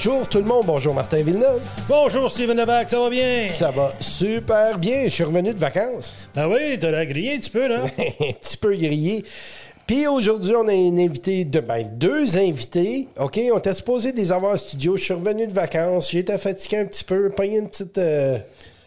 [0.00, 1.60] Bonjour tout le monde, bonjour Martin Villeneuve.
[1.88, 3.48] Bonjour Steven Levac, ça va bien?
[3.50, 6.28] Ça va super bien, je suis revenu de vacances.
[6.36, 7.82] Ben oui, t'as la grillé un petit peu, là.
[7.98, 9.24] un petit peu grillé.
[9.88, 13.08] Puis aujourd'hui, on a une invité de ben, deux invités.
[13.18, 14.96] OK, on était supposé des avoir en studio.
[14.96, 16.12] Je suis revenu de vacances.
[16.12, 17.98] J'ai été fatigué un petit peu, pogné une petite.
[17.98, 18.38] euh,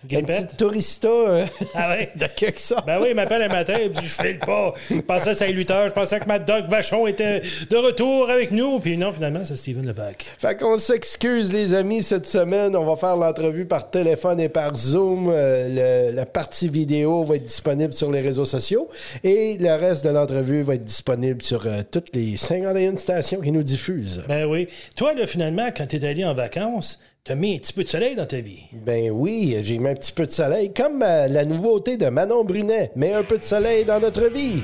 [0.03, 0.45] une Grippette?
[0.45, 2.09] petite tourista euh, Ah ouais?
[2.15, 2.85] de quelque sorte.
[2.85, 4.73] Ben oui, il m'appelle un matin, il me dit Je file pas.
[4.89, 8.29] Je pensais que c'était 8 heures, je pensais que Mad Dog Vachon était de retour
[8.29, 8.79] avec nous.
[8.79, 10.33] Puis non, finalement, c'est Steven Levac.
[10.39, 12.75] Fait qu'on s'excuse, les amis, cette semaine.
[12.75, 15.29] On va faire l'entrevue par téléphone et par Zoom.
[15.29, 18.89] Euh, le- la partie vidéo va être disponible sur les réseaux sociaux.
[19.23, 23.51] Et le reste de l'entrevue va être disponible sur euh, toutes les 51 stations qui
[23.51, 24.23] nous diffusent.
[24.27, 24.67] Ben oui.
[24.95, 28.15] Toi, là, finalement, quand t'es allé en vacances, t'as mis un petit peu de soleil
[28.15, 28.63] dans ta vie.
[28.73, 32.43] Ben oui, j'ai mis un petit peu de soleil, comme euh, la nouveauté de Manon
[32.43, 32.91] Brunet.
[32.95, 34.63] Mets un peu de soleil dans notre vie.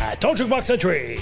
[0.00, 1.18] À ton Jukebox Century.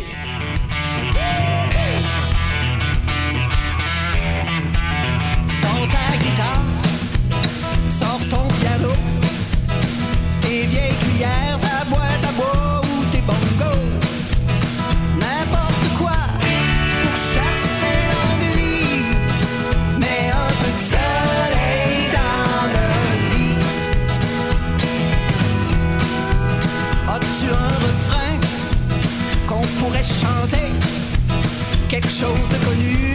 [31.99, 33.06] Quelque chose de connu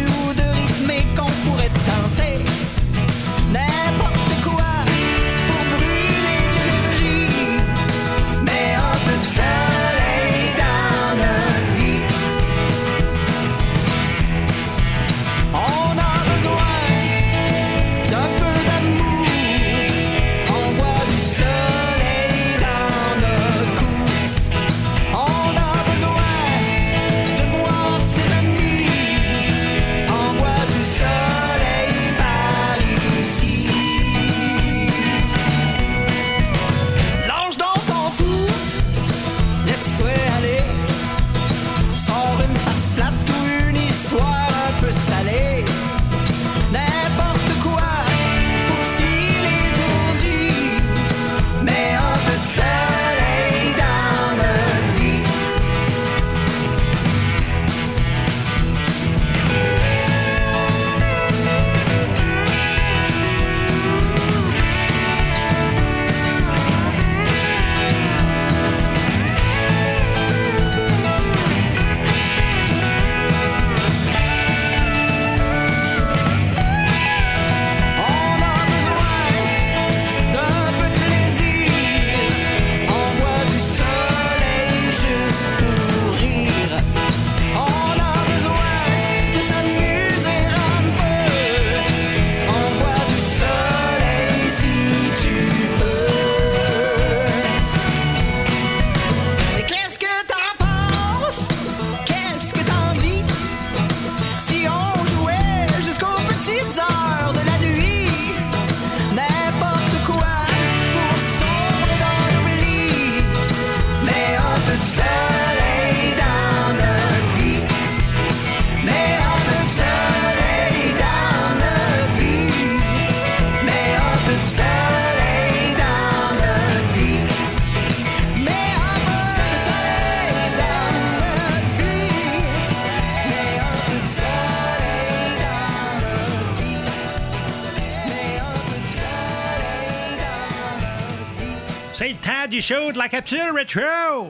[142.52, 144.28] du show de la capsule rétro.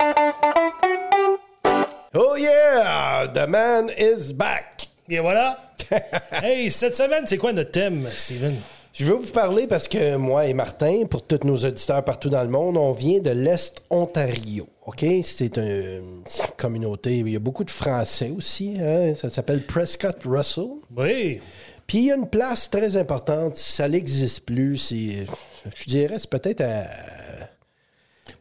[2.13, 3.27] Oh yeah!
[3.33, 4.89] The man is back!
[5.09, 5.57] Et voilà.
[6.43, 8.55] hey, cette semaine, c'est quoi notre thème, Steven?
[8.93, 12.43] Je veux vous parler parce que moi et Martin, pour tous nos auditeurs partout dans
[12.43, 14.69] le monde, on vient de l'Est Ontario.
[14.85, 15.03] OK?
[15.23, 16.21] C'est une
[16.57, 17.17] communauté.
[17.17, 18.75] Il y a beaucoup de Français aussi.
[18.79, 19.15] hein?
[19.15, 20.67] Ça s'appelle Prescott Russell.
[20.95, 21.41] Oui.
[21.87, 23.55] Puis il y a une place très importante.
[23.55, 24.77] Ça n'existe plus.
[24.77, 25.25] C'est,
[25.75, 26.85] je dirais, c'est peut-être à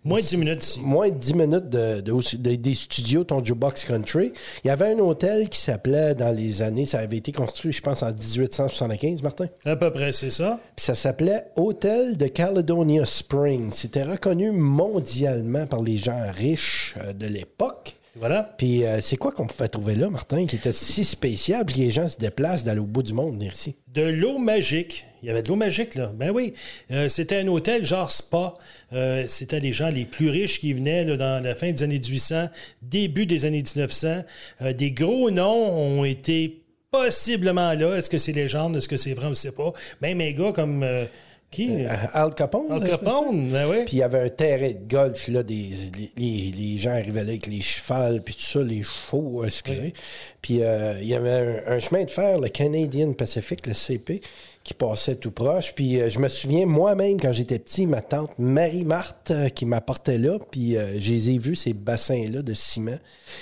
[0.02, 0.80] Moins de 10 minutes ici.
[0.82, 4.32] moins de 10 minutes de, de- de- des studios, ton Jukebox Country.
[4.64, 7.82] Il y avait un hôtel qui s'appelait, dans les années, ça avait été construit, je
[7.82, 9.46] pense, en 1875, Martin.
[9.64, 10.58] À peu près, c'est ça.
[10.76, 13.72] Puis ça s'appelait Hôtel de Caledonia Springs.
[13.72, 17.96] C'était reconnu mondialement par les gens riches euh, de l'époque.
[18.16, 18.54] Voilà.
[18.58, 21.90] Puis euh, c'est quoi qu'on pouvait trouver là, Martin, qui était si spécial, puis les
[21.90, 23.76] gens se déplacent d'aller au bout du monde venir ici?
[23.94, 25.06] De l'eau magique.
[25.22, 26.12] Il y avait de l'eau magique, là.
[26.14, 26.54] Ben oui.
[26.90, 28.54] Euh, c'était un hôtel genre spa.
[28.92, 31.98] Euh, c'était les gens les plus riches qui venaient là, dans la fin des années
[31.98, 32.48] 1800,
[32.82, 34.22] début des années 1900.
[34.62, 35.70] Euh, des gros noms
[36.00, 37.96] ont été possiblement là.
[37.96, 38.76] Est-ce que c'est légende?
[38.76, 39.26] Est-ce que c'est vrai?
[39.26, 39.72] On ne sait pas.
[40.00, 40.84] Même un gars comme.
[41.50, 41.70] qui?
[42.12, 42.70] Al Capone.
[42.70, 42.88] Al?
[42.88, 43.76] Capone, ben oui.
[43.86, 45.70] Puis il y avait un terrain de golf, là, des,
[46.16, 49.92] les, les- gens arrivaient là avec les chevals, puis tout ça, les chevaux, excusez.
[50.40, 54.20] Puis euh, il y avait un, un chemin de fer, le Canadian Pacific, le CP,
[54.74, 55.74] qui tout proche.
[55.74, 60.18] Puis euh, je me souviens, moi-même, quand j'étais petit, ma tante Marie-Marthe, euh, qui m'apportait
[60.18, 62.98] là, puis euh, je les ai vus, ces bassins-là de ciment.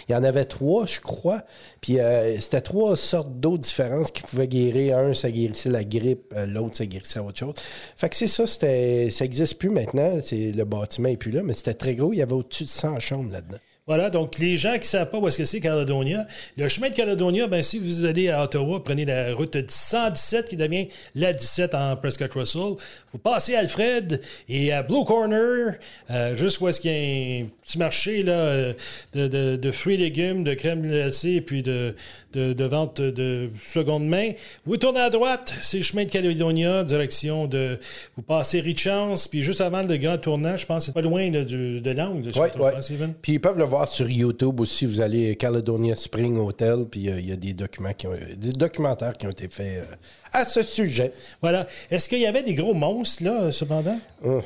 [0.08, 1.42] Il y en avait trois, je crois.
[1.80, 1.98] Puis
[2.40, 4.98] c'était trois sortes d'eau différentes qui pouvaient guérir.
[4.98, 7.54] Un, ça guérissait la grippe, l'autre, ça guérissait autre chose.
[7.96, 10.18] Fait que c'est ça, ça n'existe plus maintenant.
[10.20, 12.12] C'est, le bâtiment n'est plus là, mais c'était très gros.
[12.12, 13.58] Il y avait au-dessus de 100 chambres là-dedans.
[13.88, 16.26] Voilà, donc les gens qui ne savent pas où est-ce que c'est Caledonia,
[16.56, 20.56] le chemin de Caledonia, ben, si vous allez à Ottawa, prenez la route 117 qui
[20.56, 22.74] devient la 17 en Prescott Russell.
[23.12, 25.74] Vous passez à Alfred et à Blue Corner,
[26.10, 28.72] euh, juste où est-ce qu'il y a un petit marché là, euh,
[29.14, 31.94] de, de- de fruits et légumes, de crème glacée et puis de,
[32.34, 34.32] de, de vente de seconde main.
[34.66, 37.78] Vous tournez à droite, c'est le chemin de Caledonia, direction de.
[38.16, 41.30] Vous passez Richance, puis juste avant le grand tournage, je pense que c'est pas loin
[41.30, 42.28] là, du- de l'angle.
[42.76, 43.14] hein, Steven?
[43.22, 44.86] Puis ils peuvent le voir sur YouTube aussi.
[44.86, 48.52] Vous allez Caledonia Spring Hotel, puis euh, il y a des documents qui ont, des
[48.52, 49.94] documentaires qui ont été faits euh,
[50.32, 51.12] à ce sujet.
[51.40, 51.66] Voilà.
[51.90, 53.98] Est-ce qu'il y avait des gros monstres, là, cependant?
[54.22, 54.44] Ouf.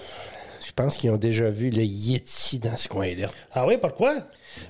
[0.65, 3.29] Je pense qu'ils ont déjà vu le Yeti dans ce coin-là.
[3.53, 4.15] Ah oui, pourquoi?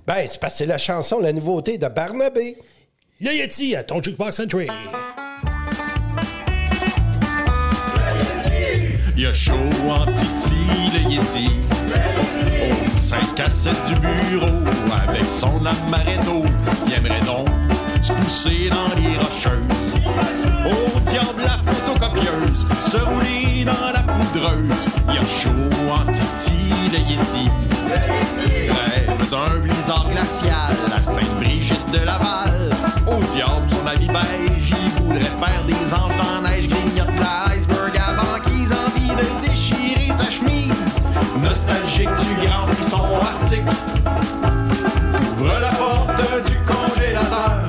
[0.06, 2.56] Ben, c'est parce que c'est la chanson, la nouveauté de Barnabé.
[3.20, 4.69] Le Yeti à ton Jukebox Entry.
[9.14, 9.53] Il y a chaud
[9.88, 10.56] en titi,
[10.94, 11.50] le Yeti.
[12.88, 14.47] Au 5 à 7 du bureau,
[15.06, 16.44] avec son amaretto.
[16.87, 17.47] Il aimerait donc
[18.03, 19.67] se pousser dans les rocheuses.
[20.64, 24.76] Au diable la photocopieuse, se rouler dans la poudreuse.
[25.11, 25.50] Il a chaud
[25.93, 26.53] en titi,
[26.91, 27.50] le Yeti.
[27.91, 32.70] Rêve d'un blizzard glacial à Sainte-Brigitte de Laval.
[33.06, 37.01] Au diable, son habit beige, il voudrait faire des anges en neige, grignote
[41.42, 43.62] Nostalgique du grand frisson arctique.
[45.38, 47.62] Ouvre la porte du congélateur.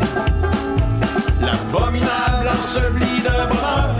[1.41, 3.95] L'abominable enseveli de bonheur.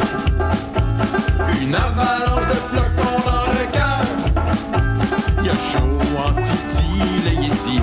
[1.59, 4.05] Une avalanche de flocons dans le cœur.
[5.39, 6.87] Il y a chaud en titi,
[7.25, 7.77] le Yeti.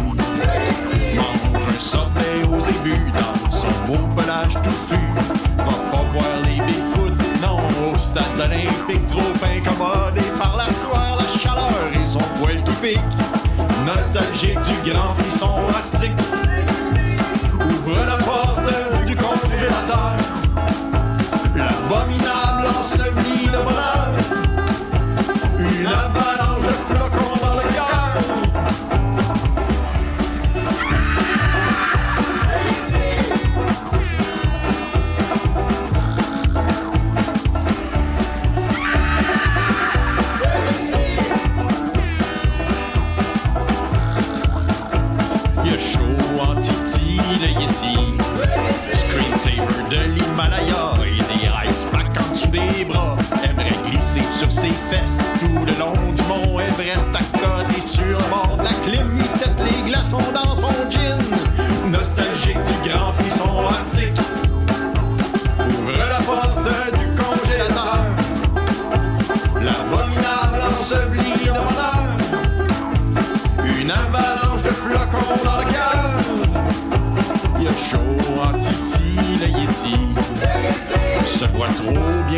[1.17, 5.01] Mange un sorbet aux ébus dans son beau pelage touffu.
[5.59, 7.59] Va pas voir les Bigfoot, non,
[7.93, 9.33] au stade olympique, trop
[14.13, 15.55] Nostalgique du grand frisson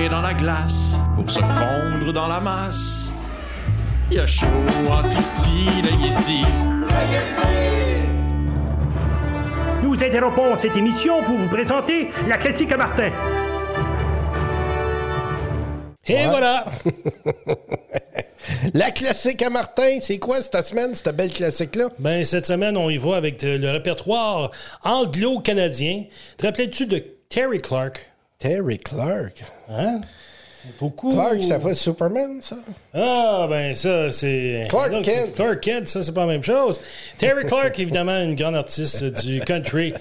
[0.08, 3.12] dans la glace pour se fondre dans la masse.
[4.10, 4.46] Il y a chaud
[4.90, 6.44] en titi, le Yeti.
[9.82, 13.10] Nous interrompons cette émission pour vous présenter la classique à Martin.
[16.06, 16.64] Et voilà.
[18.74, 21.90] La classique à Martin, c'est quoi cette semaine, cette belle classique-là?
[21.98, 24.50] Ben, cette semaine, on y va avec euh, le répertoire
[24.82, 26.04] anglo-canadien.
[26.36, 28.11] Te rappelais-tu de Terry Clark?
[28.42, 29.44] Terry Clark.
[29.70, 30.00] Hein?
[30.64, 31.10] C'est beaucoup.
[31.10, 32.56] Clark, ça fait Superman, ça?
[32.94, 34.64] Ah, ben ça, c'est...
[34.68, 35.34] Clark Là, Kent.
[35.34, 36.80] Clark Kent, ça, c'est pas la même chose.
[37.18, 39.94] Terry Clark, évidemment, une grande artiste du country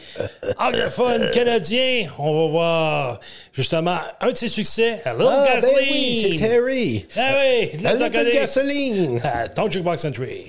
[0.58, 2.08] anglophone canadien.
[2.20, 3.20] On va voir,
[3.54, 5.78] justement, un de ses succès, Little Ah, ben Gasoline.
[5.92, 7.06] oui, c'est Terry.
[7.16, 8.34] Ah oui, Gasoline.
[8.34, 9.22] gasoline.
[9.24, 10.48] Ah, ton Jukebox Entry.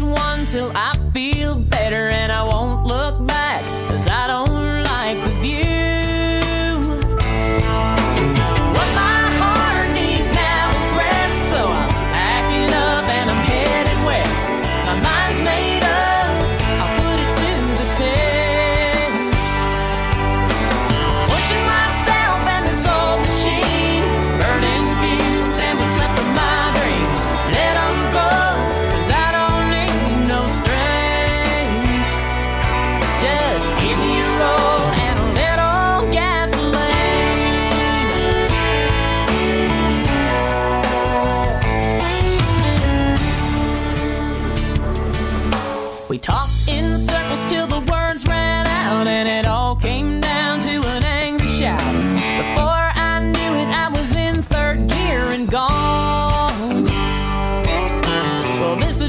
[0.00, 0.95] One till I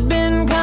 [0.07, 0.56] been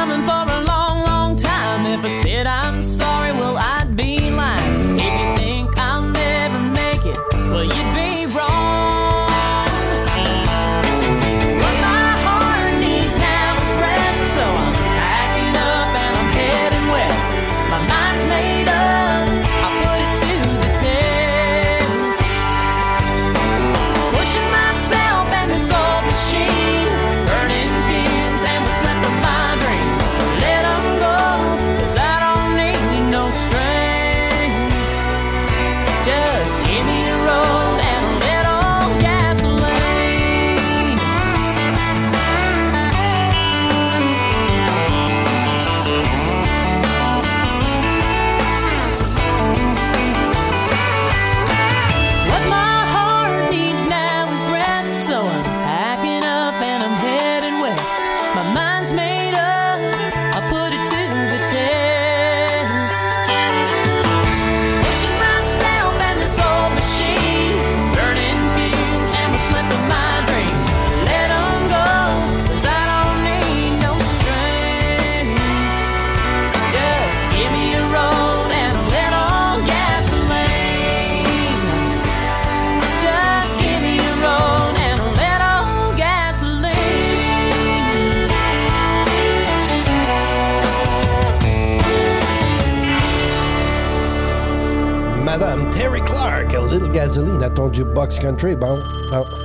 [97.15, 98.55] a gasoline à ton jukebox country.
[98.55, 98.77] Bon,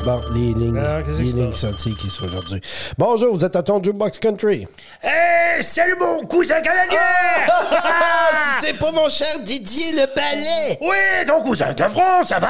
[0.04, 1.60] bon, les lignes, Ah, qu'est-ce les lignes passe?
[1.60, 2.60] senties qui sont aujourd'hui.
[2.98, 4.66] Bonjour, vous êtes à ton jukebox country.
[5.02, 6.98] Hey, salut mon cousin canadien!
[8.62, 10.78] C'est pas mon cher Didier le ballet.
[10.80, 12.48] oui, ton cousin de France, ça va?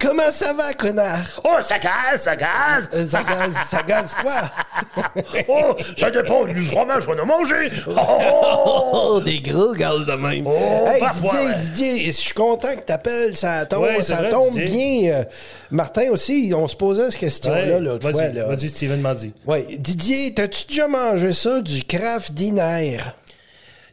[0.00, 1.18] Comment ça va, connard?
[1.44, 2.88] Oh, ça gaz, ça gaz!
[2.94, 4.42] Euh, Ça gaze, ça gaze quoi?
[5.48, 7.70] oh, ça dépend du fromage qu'on a mangé!
[7.88, 7.92] Oh!
[9.12, 10.46] Oh, des gros gaz de même.
[10.46, 11.54] Oh, hey, parfois, Didier, ouais.
[11.56, 15.00] Didier, je suis content que t'appelles, ça tombe, ça vrai, tombe Didier.
[15.02, 15.12] bien.
[15.14, 15.24] Euh,
[15.70, 18.20] Martin aussi, on se posait cette question-là Ouais, l'autre fois.
[18.20, 18.46] Vas-y, là.
[18.46, 19.32] vas-y, Steven m'a dit.
[19.46, 19.66] Ouais.
[19.78, 22.98] Didier, t'as-tu déjà mangé ça, du craft dinner?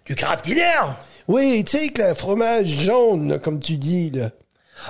[0.06, 0.82] Du craft dinner?
[1.28, 4.32] Oui, tu sais, que le fromage jaune, là, comme tu dis, là.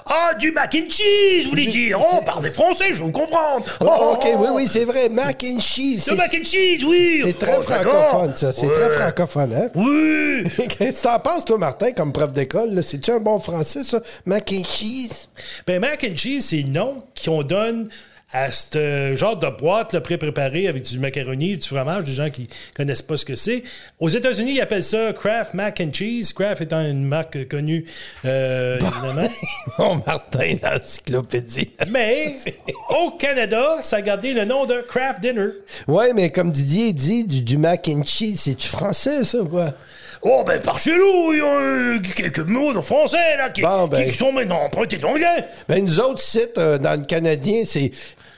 [0.05, 1.99] Ah, du mac and cheese, vous voulez dire?
[1.99, 3.65] Oh, parlez français, je vous comprendre!
[3.81, 5.95] Oh, Oh, OK, oui, oui, c'est vrai, mac and cheese.
[5.95, 7.21] Le C'est mac and cheese, oui!
[7.25, 8.53] c'est très Oh, francophone, ça.
[8.53, 8.73] C'est Ouais.
[8.73, 9.69] très francophone, hein?
[9.75, 10.43] Oui!
[10.77, 12.83] Qu'est-ce que t'en penses, toi, Martin, comme prof d'école?
[12.83, 13.99] C'est-tu un bon français, ça?
[14.25, 15.27] Mac and cheese?
[15.65, 17.89] Ben, mac and cheese, c'est le nom qu'on donne
[18.33, 22.49] à ce genre de boîte là, pré-préparée avec du macaroni, du fromage, des gens qui
[22.75, 23.63] connaissent pas ce que c'est.
[23.99, 26.33] Aux États-Unis, ils appellent ça Kraft Mac and Cheese.
[26.33, 27.85] Kraft étant une marque connue,
[28.25, 29.29] euh, évidemment.
[29.77, 31.71] Bon, Martin, l'encyclopédie.
[31.89, 32.35] Mais
[32.89, 35.49] au Canada, ça a gardé le nom de Kraft Dinner.
[35.87, 39.73] Ouais, mais comme Didier dit, du, du mac and cheese, c'est-tu français, ça, ou quoi?
[40.29, 43.61] Oh, ben, par chez nous, il y a euh, quelques mots de français, là, qui,
[43.61, 44.09] Bon, ben.
[44.09, 45.45] qui sont maintenant empruntés d'anglais.
[45.69, 47.91] Ben, nous autres, sites, euh, dans le Canadien, c'est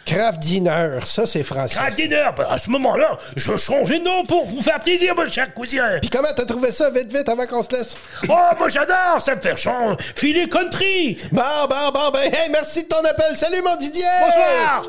[0.05, 0.99] craft dinner.
[1.05, 1.75] Ça, c'est français.
[1.75, 5.27] Craft dinner, ben, à ce moment-là, je changeais de nom pour vous faire plaisir, mon
[5.31, 5.97] cher cousin.
[5.99, 7.97] Puis comment t'as trouvé ça, vite, vite, avant qu'on se laisse?
[8.27, 9.97] Oh, moi j'adore, ça me fait changer.
[10.15, 11.17] Filet country!
[11.31, 13.35] Bon, bon, bon, ben, hey, merci de ton appel.
[13.35, 14.05] Salut, mon Didier!
[14.25, 14.85] Bonsoir.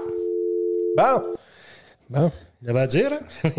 [0.96, 1.22] Bon.
[2.10, 2.32] Bon.
[2.62, 3.48] Il avait à dire, hein?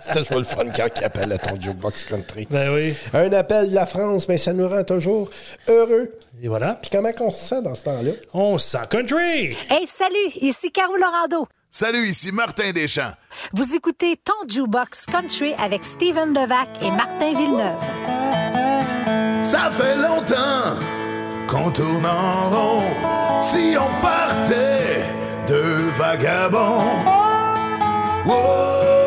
[0.00, 2.46] C'était toujours le fun quand il appelle à ton jukebox country.
[2.48, 2.94] Ben oui.
[3.12, 5.28] Un appel de la France, mais ça nous rend toujours
[5.68, 6.16] heureux.
[6.40, 6.74] Et voilà.
[6.80, 8.12] Puis comment qu'on se sent dans ce temps-là?
[8.32, 9.56] On se sent country!
[9.68, 11.48] Hey, salut, ici Caro Lorando.
[11.68, 13.12] Salut, ici Martin Deschamps.
[13.54, 17.80] Vous écoutez Ton Jukebox Country avec Steven Levac et Martin Villeneuve.
[19.42, 20.76] Ça fait longtemps
[21.48, 22.82] qu'on tourne en rond.
[23.40, 25.02] Si on partait
[25.48, 27.21] deux vagabonds.
[28.24, 29.01] Wow,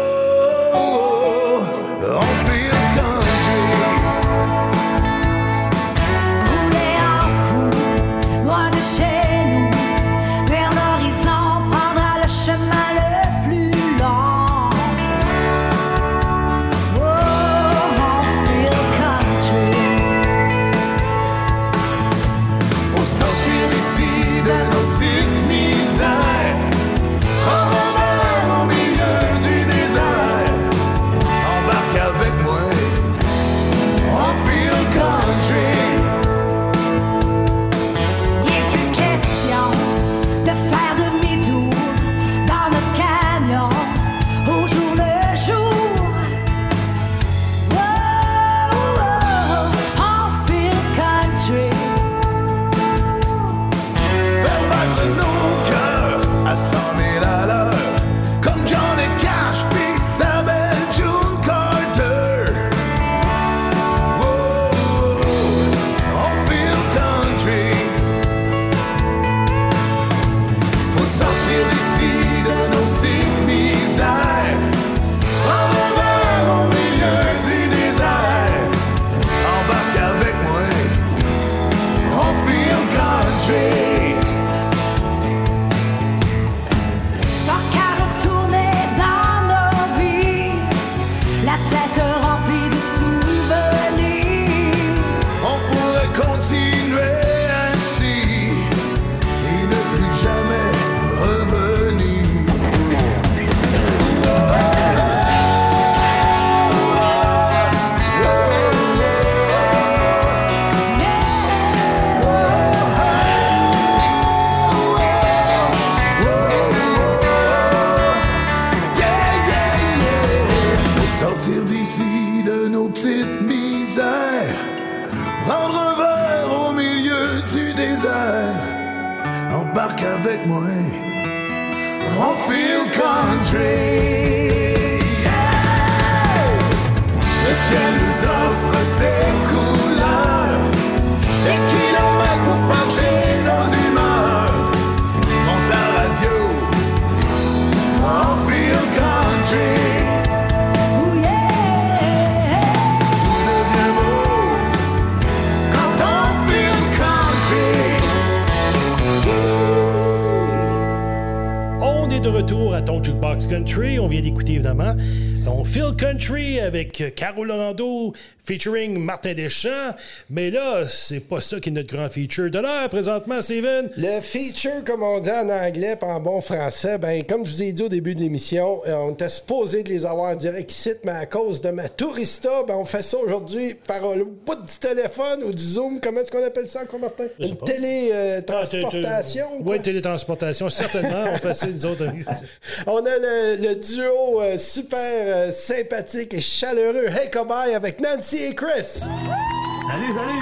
[167.15, 169.93] Caro Lorando featuring Martin Deschamps.
[170.29, 173.89] Mais là, c'est pas ça qui est notre grand feature de l'heure présentement, Steven.
[173.95, 177.63] Le feature, comme on dit en anglais, pas en bon français, ben, comme je vous
[177.63, 180.71] ai dit au début de l'émission, euh, on était supposé de les avoir en direct
[180.71, 184.55] ici, mais à cause de ma tourista, ben, on fait ça aujourd'hui par le bout
[184.55, 185.99] du téléphone ou du Zoom.
[186.01, 187.25] Comment est-ce qu'on appelle ça encore, Martin?
[187.39, 189.45] Une télétransportation?
[189.61, 191.25] Oui, télétransportation, certainement.
[191.33, 192.05] on fait ça, nous autres.
[192.87, 198.37] On a le, le duo euh, super euh, sympathique et chaleureux Hey Cobaye avec Nancy
[198.43, 198.94] et Chris.
[198.99, 200.39] Salut, salut!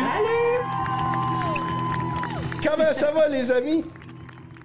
[2.64, 3.84] Comment ça va, les amis?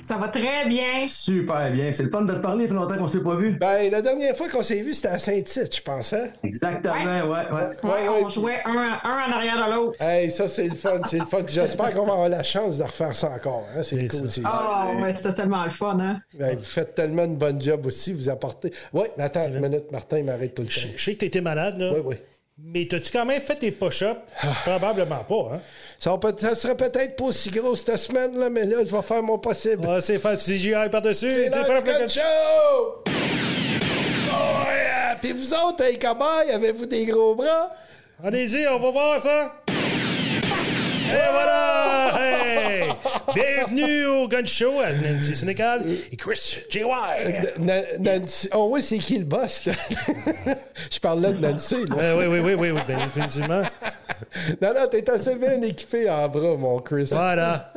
[0.07, 1.07] Ça va très bien.
[1.09, 1.91] Super bien.
[1.93, 2.65] C'est le fun de te parler.
[2.65, 3.53] Ça fait longtemps qu'on s'est pas vu.
[3.59, 6.29] Ben, la dernière fois qu'on s'est vu, c'était à Saint-Tite, je pense, hein?
[6.45, 7.29] Exactement, ouais, ouais.
[7.29, 8.31] Ouais, Ouais, on ouais.
[8.31, 10.03] jouait un, un en arrière de l'autre.
[10.03, 11.39] Hey, ça, c'est le fun, c'est le fun.
[11.47, 13.65] J'espère qu'on va avoir la chance de refaire ça encore.
[13.75, 13.83] Hein?
[13.83, 14.29] C'est C'est cool.
[14.29, 14.35] ça.
[14.35, 16.21] c'est- Ah, ouais, c'était tellement le fun, hein?
[16.35, 18.71] Ben, vous faites tellement une bonne job aussi, vous apportez.
[18.93, 20.93] Oui, attends une minute, Martin, il m'arrête tout le Je temps.
[20.97, 21.93] je sais que t'étais malade, là.
[21.95, 22.17] Oui, oui.
[22.61, 24.19] Mais t'as-tu quand même fait tes push-ups?
[24.65, 25.61] Probablement pas, hein?
[25.97, 28.95] Ça, va peut- ça serait peut-être pas aussi gros cette semaine, là, mais là, je
[28.95, 29.87] vais faire mon possible.
[29.89, 31.31] Ah, c'est faire du CGI par-dessus.
[31.31, 33.03] C'est Gun Show!
[34.31, 35.17] Oh, yeah!
[35.21, 37.71] Puis vous autres, hey, cobayes, avez-vous des gros bras?
[38.23, 39.53] Allez-y, on va voir ça.
[41.09, 42.15] Et voilà!
[42.21, 42.89] Hey!
[43.35, 46.85] Bienvenue au Gun Show à Nancy Sénécal et Chris J.Y.
[47.59, 48.49] Na- Nancy...
[48.55, 49.73] Oh oui, c'est qui le boss, là?
[50.91, 51.97] je parle là de Nancy, là.
[51.99, 53.63] Euh, oui, oui, oui, oui, oui, bien, définitivement.
[54.61, 57.09] Non, non, t'es assez bien équipé en bras, mon Chris.
[57.13, 57.73] Voilà.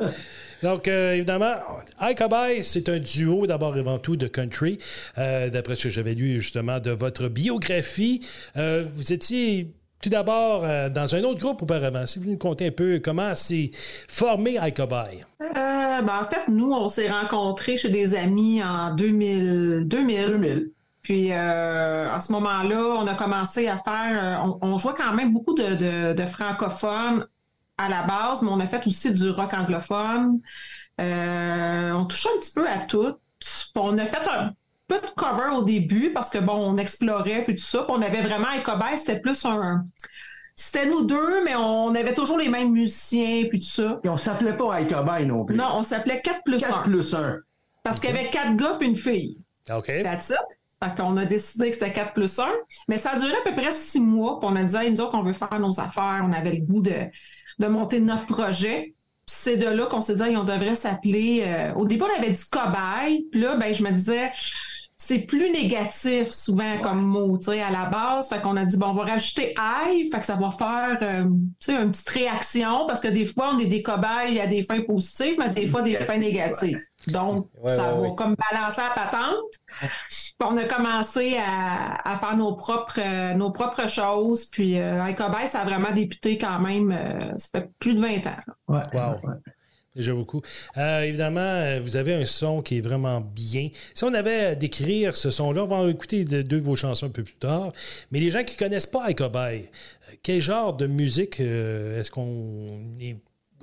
[0.62, 1.54] Donc, euh, évidemment,
[2.00, 4.78] I Cowboy, c'est un duo d'abord et avant tout de country.
[5.18, 8.24] Euh, D'après ce que j'avais lu justement de votre biographie,
[8.56, 9.68] euh, vous étiez
[10.02, 12.04] tout d'abord euh, dans un autre groupe auparavant.
[12.06, 13.70] Si vous nous contez un peu comment s'est
[14.08, 15.22] formé I Cowboy.
[15.40, 19.84] Euh, ben, en fait, nous, on s'est rencontrés chez des amis en 2000.
[19.86, 20.26] 2000.
[20.26, 20.70] 2000.
[21.02, 24.40] Puis, euh, à ce moment-là, on a commencé à faire.
[24.44, 27.26] euh, on, on jouait quand même beaucoup de, de, de francophones
[27.78, 30.40] à la base, mais on a fait aussi du rock anglophone.
[31.00, 33.14] Euh, on touchait un petit peu à tout.
[33.74, 34.52] On a fait un
[35.00, 37.82] peu de cover au début parce que, bon, on explorait puis tout ça.
[37.84, 39.84] Puis on avait vraiment un cobaye, c'était plus un.
[40.54, 44.00] C'était nous deux, mais on avait toujours les mêmes musiciens puis tout ça.
[44.04, 45.56] Et on s'appelait pas Icobay non plus.
[45.56, 46.82] Non, on s'appelait 4 plus 4 1.
[46.82, 47.38] plus 1.
[47.82, 49.38] Parce qu'il y avait quatre gars puis une fille.
[49.74, 49.90] OK.
[50.02, 50.36] That's it.
[50.84, 52.46] Fait qu'on a décidé que c'était 4 plus 1.
[52.88, 54.38] Mais ça a duré à peu près six mois.
[54.40, 56.22] Puis on a dit, Hey, nous autres, on veut faire nos affaires.
[56.28, 56.92] On avait le goût de,
[57.58, 58.94] de monter notre projet.
[59.26, 61.44] Puis c'est de là qu'on s'est dit, Hey, on devrait s'appeler.
[61.46, 63.26] euh, Au début, on avait dit cobaye.
[63.32, 64.30] Puis là, ben, je me disais,
[65.04, 68.28] c'est plus négatif souvent comme mot, tu sais, à la base.
[68.28, 70.08] Fait qu'on a dit, bon, on va rajouter aïe.
[70.10, 72.86] Fait que ça va faire, euh, tu sais, une petite réaction.
[72.86, 75.82] Parce que des fois, on est des cobayes à des fins positives, mais des fois,
[75.82, 76.78] des fins négatives.
[77.08, 78.14] Donc, Ouais, ça ouais, va ouais.
[78.16, 79.88] comme balancer la patente.
[80.08, 84.44] Puis on a commencé à, à faire nos propres, euh, nos propres choses.
[84.46, 88.26] Puis euh, Icobay, ça a vraiment débuté quand même, euh, ça fait plus de 20
[88.28, 88.36] ans.
[88.68, 88.82] Ouais.
[88.94, 89.16] Wow.
[89.94, 90.40] Déjà beaucoup.
[90.78, 93.68] Euh, évidemment, euh, vous avez un son qui est vraiment bien.
[93.94, 96.76] Si on avait à décrire ce son-là, on va en écouter de- deux de vos
[96.76, 97.72] chansons un peu plus tard.
[98.10, 99.70] Mais les gens qui connaissent pas Icobay,
[100.10, 103.16] euh, quel genre de musique est-ce qu'on est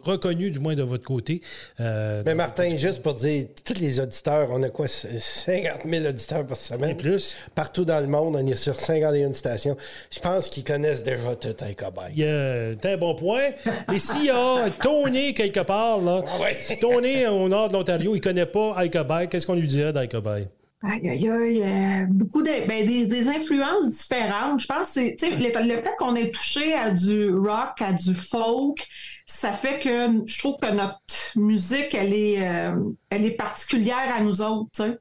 [0.04, 1.42] reconnu, du moins de votre côté?
[1.80, 6.46] euh, Mais Martin, juste pour dire, tous les auditeurs, on a quoi, 50 000 auditeurs
[6.48, 6.92] par semaine?
[6.92, 7.36] Et plus.
[7.56, 9.76] Partout dans le monde, on est sur 51 stations.
[10.12, 12.14] Je pense qu'ils connaissent déjà tout un cobaye.
[12.16, 13.50] Il y a t'as un bon point.
[13.90, 16.58] Mais s'il y a Tony quelque part, là, Ah ouais.
[16.62, 20.48] si Tony au nord de l'Ontario, il connaît pas Icobay, qu'est-ce qu'on lui dirait d'Icobay?
[20.82, 24.62] Aïe, aïe, aïe, euh, beaucoup de, ben, des, des influences différentes.
[24.62, 28.88] Je pense que le, le fait qu'on ait touché à du rock, à du folk,
[29.32, 30.98] ça fait que je trouve que notre
[31.36, 32.76] musique, elle est, euh,
[33.12, 34.70] elle est particulière à nous autres.
[34.74, 34.98] tu sais.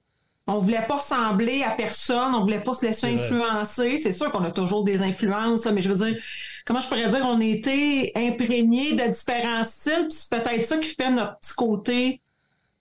[0.47, 3.97] On voulait pas ressembler à personne, on voulait pas se laisser influencer.
[3.99, 6.19] C'est sûr qu'on a toujours des influences, mais je veux dire,
[6.67, 10.79] comment je pourrais dire, on a été imprégnés de différents styles, puis c'est peut-être ça
[10.79, 12.21] qui fait notre petit côté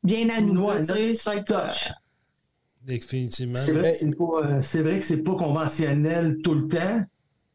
[0.03, 0.61] bien à nous.
[0.65, 1.53] Ouais, c'est que-
[2.85, 3.59] Définitivement.
[3.65, 7.01] C'est vrai, euh, c'est vrai que c'est pas conventionnel tout le temps,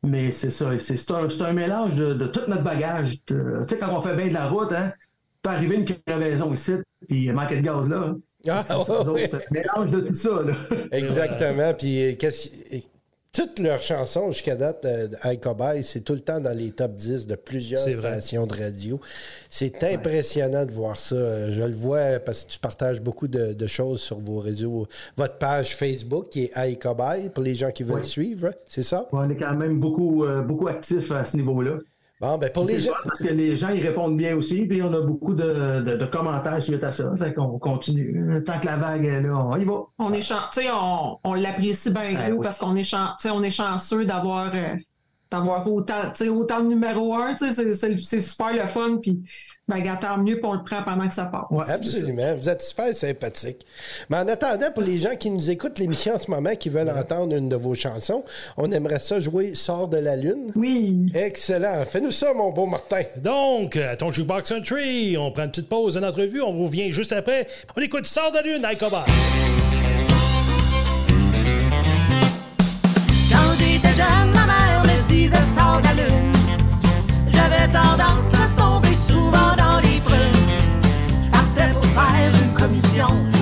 [0.03, 0.71] mais c'est ça.
[0.79, 3.25] C'est un, un mélange de, de tout notre bagage.
[3.27, 4.93] De- Tu sais, quand on fait bien de la route, hein,
[5.43, 6.73] peut arriver une crevaison ici,
[7.09, 7.97] puis il manquait de gaz là.
[7.99, 8.19] hein.
[8.49, 8.75] Ah, C'est
[9.09, 9.31] ouais.
[9.35, 10.31] un mélange de tout ça.
[10.45, 10.53] Là.
[10.91, 11.75] Exactement.
[11.75, 12.49] Puis euh, qu'est-ce-
[13.33, 17.27] toutes leurs chansons jusqu'à date euh, d'I c'est tout le temps dans les top 10
[17.27, 19.01] de plusieurs stations de radio.
[19.49, 21.17] C'est impressionnant de voir ça.
[21.17, 24.87] Euh, Je le vois parce que tu partages beaucoup de, de choses sur vos réseaux.
[25.17, 28.55] Votre page Facebook qui est iCobay pour les gens qui veulent suivre, hein?
[28.67, 29.09] c'est ça?
[29.13, 31.79] On est quand même beaucoup, euh, beaucoup actifs à ce niveau-là.
[32.23, 32.93] Bon, ben pour les gens.
[33.05, 36.05] Parce que les gens ils répondent bien aussi, puis on a beaucoup de, de- de
[36.07, 37.13] commentaires suite à ça.
[37.17, 38.43] Fait qu'on continue.
[38.47, 39.81] Tant que la vague est là, on y va.
[39.99, 42.45] On est chan- tu sais, on, on l'apprécie bien Ben gros oui.
[42.45, 44.77] parce qu'on est, chan- tu sais, on est chanceux d'avoir euh,
[45.33, 47.35] d'avoir autant, tu sais, autant de numéro un.
[47.35, 48.99] tu sais, C'est, super le fun.
[49.03, 49.23] Puis,
[49.69, 51.45] ben, tant mieux, puis on le prend pendant que ça passe.
[51.51, 51.65] Ouais.
[51.69, 52.35] Absolument.
[52.37, 53.65] Vous êtes super sympathique.
[54.11, 56.91] Mais en attendant, pour les gens qui nous écoutent l'émission en ce moment, qui veulent
[56.91, 58.25] entendre une de vos chansons,
[58.57, 60.53] on aimerait ça jouer Sort de la Lune.
[60.57, 61.11] Oui.
[61.15, 61.85] Excellent.
[61.87, 63.03] Fais-nous ça, mon beau Martin.
[63.17, 67.13] Donc, à ton jukebox country, on prend une petite pause de l'entrevue, on revient juste
[67.13, 67.47] après.
[67.77, 68.97] On écoute Sors de la lune, Icobot.
[77.71, 80.19] Tendance à tomber souvent dans les prunes.
[81.23, 83.42] Je partais pour faire une commission.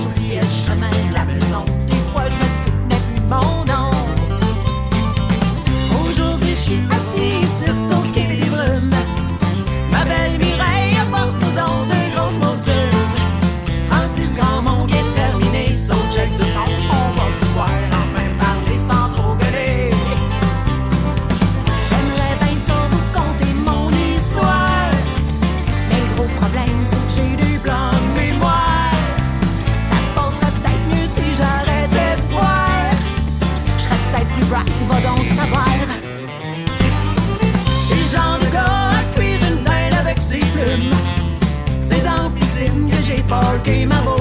[43.80, 44.19] dream boy.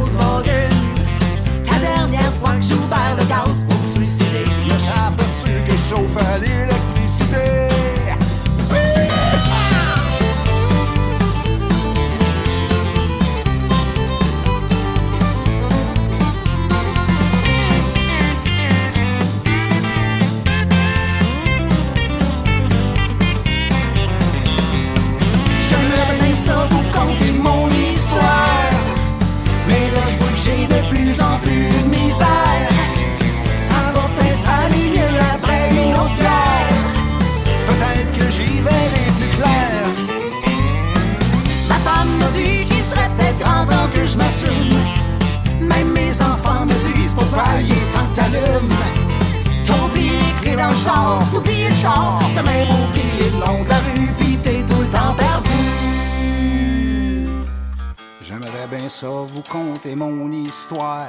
[60.70, 61.08] Histoire.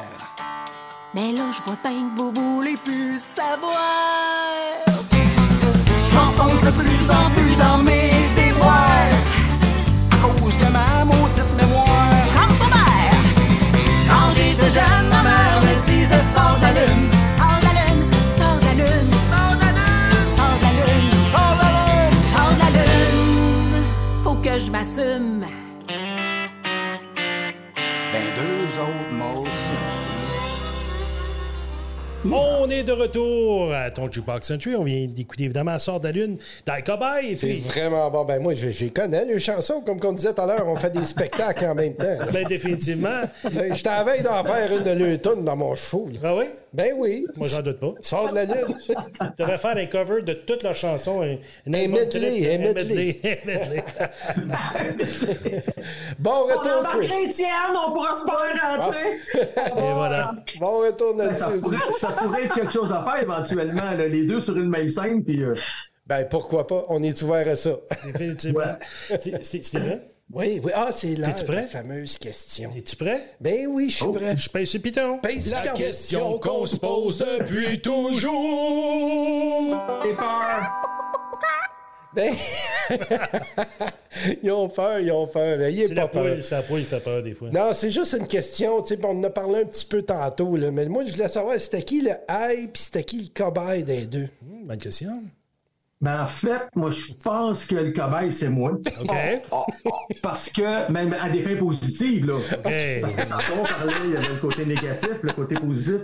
[1.14, 3.75] Mais là, je vois bien que vous voulez plus le savoir.
[6.07, 9.14] Je m'enfonce de plus en plus dans mes déboires.
[10.12, 12.11] À cause de ma maudite mémoire.
[12.35, 13.14] Comme ta mère.
[14.09, 17.11] Quand j'étais jeune, ma mère me disait Sors de la lune.
[17.38, 18.11] Sors de la lune.
[18.38, 19.12] Sors de la lune.
[19.31, 20.31] Sors de la lune.
[20.37, 21.18] Sors de la lune.
[21.33, 22.18] Sors de la lune.
[22.33, 23.85] Sors de la lune.
[24.23, 25.44] Faut que je m'assume.
[28.12, 29.10] Ben deux autres
[32.22, 34.76] On est de retour à ton jukebox country.
[34.76, 37.04] On vient d'écouter évidemment Sort de la lune d'Icobot.
[37.37, 38.24] C'est vraiment bon.
[38.24, 39.80] Ben moi, je, je connais, les chansons.
[39.80, 42.16] Comme on disait tout à l'heure, on fait des spectacles en même temps.
[42.30, 43.22] Ben, définitivement.
[43.44, 46.09] Je t'avais d'en faire une de Leuton dans mon show.
[46.12, 46.18] là.
[46.24, 46.44] Ah oui?
[46.74, 47.26] Ben oui.
[47.37, 47.94] Moi, j'en doute pas.
[48.02, 48.76] Sort de la lune.
[48.88, 48.94] Je
[49.38, 51.22] devrais faire un cover de toutes leurs chansons.
[51.22, 53.18] Un, medley.
[56.18, 57.09] Bon On retour, embarque Chris.
[57.09, 57.48] chrétienne,
[57.88, 59.40] on pourra se faire, tu sais.
[59.78, 60.33] Et voilà.
[60.61, 61.42] Bon retour, Nancy
[62.16, 65.23] Ça pourrait, être quelque chose à faire éventuellement, là, les deux sur une même scène.
[65.25, 65.55] Puis, euh,
[66.07, 66.87] Ben pourquoi pas?
[66.88, 67.77] On est ouvert à ça.
[68.05, 68.77] Définitivement.
[69.18, 70.11] C'est- c'est- vrai?
[70.33, 70.70] Oui, oui.
[70.75, 72.70] Ah, c'est là la fameuse question.
[72.77, 73.35] Es-tu prêt?
[73.40, 74.37] Ben oui, je suis prêt.
[74.37, 75.18] Je pèse sur piton.
[75.18, 75.77] Pèse La piton.
[75.77, 78.40] question qu'on se pose depuis toujours.
[80.05, 80.99] J'ai peur.
[82.14, 82.35] Ben...
[84.42, 85.59] ils ont peur, ils ont peur.
[85.59, 86.23] Ben, il est C'est pas la peur.
[86.23, 87.51] poule, c'est la poule, il fait peur des fois.
[87.51, 90.57] Non, c'est juste une question, tu sais, on en a parlé un petit peu tantôt,
[90.57, 93.85] là, mais moi, je voulais savoir, c'était qui le high, puis c'était qui le cobaye
[93.85, 94.29] des deux?
[94.42, 95.23] Hmm, bonne question.
[96.01, 98.73] Ben, en fait, moi, je pense que le cobaye, c'est moi.
[98.73, 99.14] OK.
[100.23, 102.37] Parce que, même à des fins positives, là.
[102.37, 103.01] OK.
[103.03, 106.01] Parce que tantôt, on parlait, il y avait le côté négatif, le côté positif.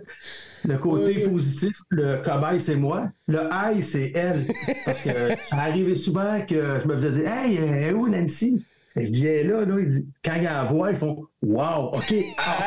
[0.66, 3.08] Le côté positif, le cobaye, c'est moi.
[3.28, 4.44] Le high, c'est elle.
[4.84, 5.10] Parce que
[5.46, 8.64] ça arrivait souvent que je me faisais dire Hey, euh, où Nancy?
[8.96, 12.14] Et je disais là, là, il dit, quand ils la voient, ils font Wow, OK,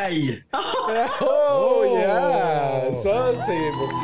[0.05, 0.43] aïe!
[1.21, 2.89] Oh, yeah!
[3.03, 3.89] Ça, c'est beau.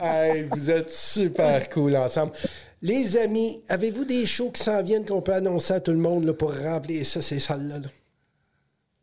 [0.00, 2.32] Hey, vous êtes super cool ensemble.
[2.82, 6.24] Les amis, avez-vous des shows qui s'en viennent qu'on peut annoncer à tout le monde
[6.24, 7.78] là, pour remplir ça, ces salles-là?
[7.78, 7.88] là?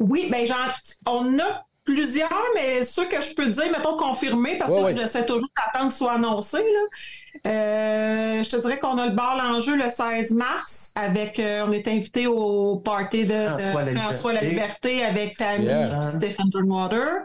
[0.02, 0.58] Oui, ben genre,
[1.08, 4.96] on a plusieurs, mais ceux que je peux dire, mettons confirmés, parce Ouais, que ouais.
[4.96, 6.58] j'essaie toujours d'attendre que ce soit annoncé.
[6.60, 7.50] Là.
[7.52, 11.72] Euh, je te dirais qu'on a le bar l'enjeu le 16 mars avec euh, on
[11.72, 14.90] est invité au party de, de François La François La Liberté.
[14.94, 15.98] Liberté avec Tammy Yeah.
[16.00, 17.22] et Stephen Durnwater.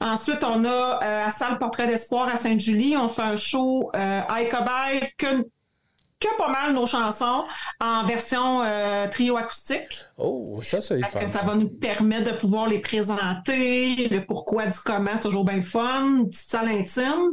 [0.00, 4.20] Ensuite, on a euh, à Salle Portrait d'Espoir à Sainte-Julie, on fait un show euh,
[4.28, 5.46] I Cobaye que,
[6.24, 7.44] que pas mal nos chansons
[7.80, 10.00] en version euh, trio acoustique.
[10.16, 11.20] Oh, ça, c'est fun.
[11.28, 11.46] ça ça.
[11.46, 16.18] va nous permettre de pouvoir les présenter, le pourquoi du comment, c'est toujours bien fun,
[16.18, 17.32] une petite salle intime.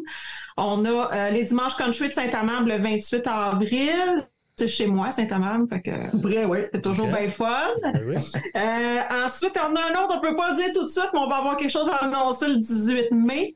[0.57, 4.15] On a euh, les dimanches country de Saint-Amand le 28 avril.
[4.57, 7.69] C'est chez moi, Saint-Amand, fait que Après, c'est toujours bien fun.
[8.05, 8.15] Oui.
[8.55, 11.19] Euh, ensuite, on a un autre, on peut pas le dire tout de suite, mais
[11.19, 13.55] on va avoir quelque chose à annoncer le 18 mai.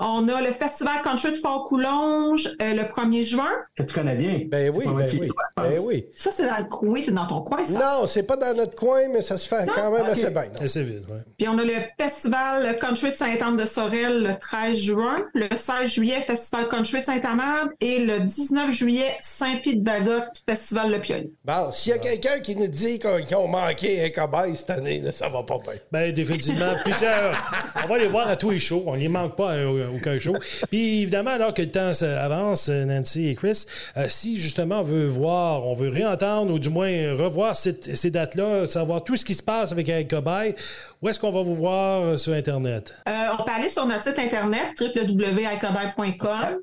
[0.00, 3.50] On a le Festival Country de Fort-Coulonge euh, le 1er juin.
[3.76, 4.42] Que tu connais bien.
[4.46, 5.28] Ben oui, ben oui.
[5.56, 6.06] Ben oui.
[6.16, 7.78] Ça, c'est dans le coin, c'est dans ton coin, ça?
[7.78, 10.10] Non, c'est pas dans notre coin, mais ça se fait quand même ok.
[10.10, 10.44] assez bien.
[10.60, 11.18] Assez vite, ouais.
[11.36, 16.68] Puis on a le festival Country de Sainte-Anne-de-Sorel le 13 juin, le 16 juillet, festival
[16.68, 21.32] Country de Saint-Amand et le 19 juillet, Saint-Pie-de-Bagotte, festival Le Pionnier.
[21.44, 24.70] Bon, s'il y a quelqu'un qui nous dit qu'on- qu'ils ont manqué un cobaye cette
[24.70, 25.72] année, là, ça va pas bien.
[25.90, 27.34] Ben, définitivement, plusieurs.
[27.84, 28.84] On va les voir à tous les shows.
[28.86, 29.56] On les manque pas à
[29.94, 30.36] aucun show.
[30.70, 33.64] Puis, évidemment, alors que le temps avance, Nancy et Chris,
[33.96, 38.10] euh, si justement on veut voir, on veut réentendre ou du moins revoir cette- ces
[38.10, 40.54] dates-là, savoir tout ce qui se passe avec Eric Cobaye,
[41.00, 42.94] où est-ce qu'on va vous voir euh, sur Internet?
[43.08, 46.58] Euh, on peut aller sur notre site internet www.icobaye.com.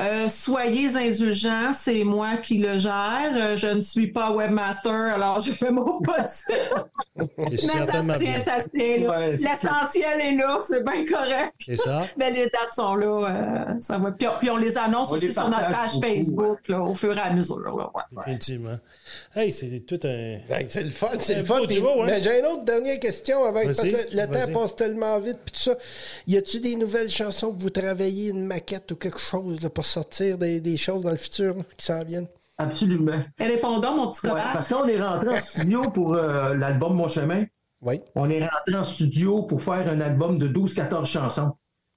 [0.00, 3.56] Euh, soyez indulgents, c'est moi qui le gère.
[3.56, 6.84] Je ne suis pas webmaster, alors je fais mon possible.
[7.16, 9.08] Mais ça se tient, ça se tient.
[9.08, 11.54] Ouais, L'essentiel est là, c'est bien correct.
[11.64, 12.02] C'est ça?
[12.18, 14.10] Mais les dates sont là, euh, ça va.
[14.12, 16.80] Puis, on- puis on les annonce On aussi les sur notre page beaucoup, Facebook là,
[16.82, 17.60] au fur et à mesure.
[17.60, 18.02] là, ouais.
[18.26, 18.78] Définitivement.
[19.34, 20.38] Hey, c'est tout un.
[20.48, 21.60] Ben, c'est le fun, c'est le fun.
[21.62, 22.04] hein?
[22.06, 25.52] Mais j'ai une autre dernière question avant, parce que le, temps passe tellement vite, puis
[25.52, 25.76] tout ça.
[26.26, 29.84] Y a-tu des nouvelles chansons que vous travaillez, une maquette ou quelque chose là, pour
[29.84, 32.28] sortir des, des choses dans le futur là, qui s'en viennent?
[32.58, 33.20] Absolument.
[33.38, 37.08] Et répondons, mon petit Ouais, parce qu'on est rentré en studio pour euh, l'album Mon
[37.08, 37.44] Chemin.
[37.82, 38.00] Oui.
[38.14, 41.52] On est rentré en studio pour faire un album de 12-14 chansons.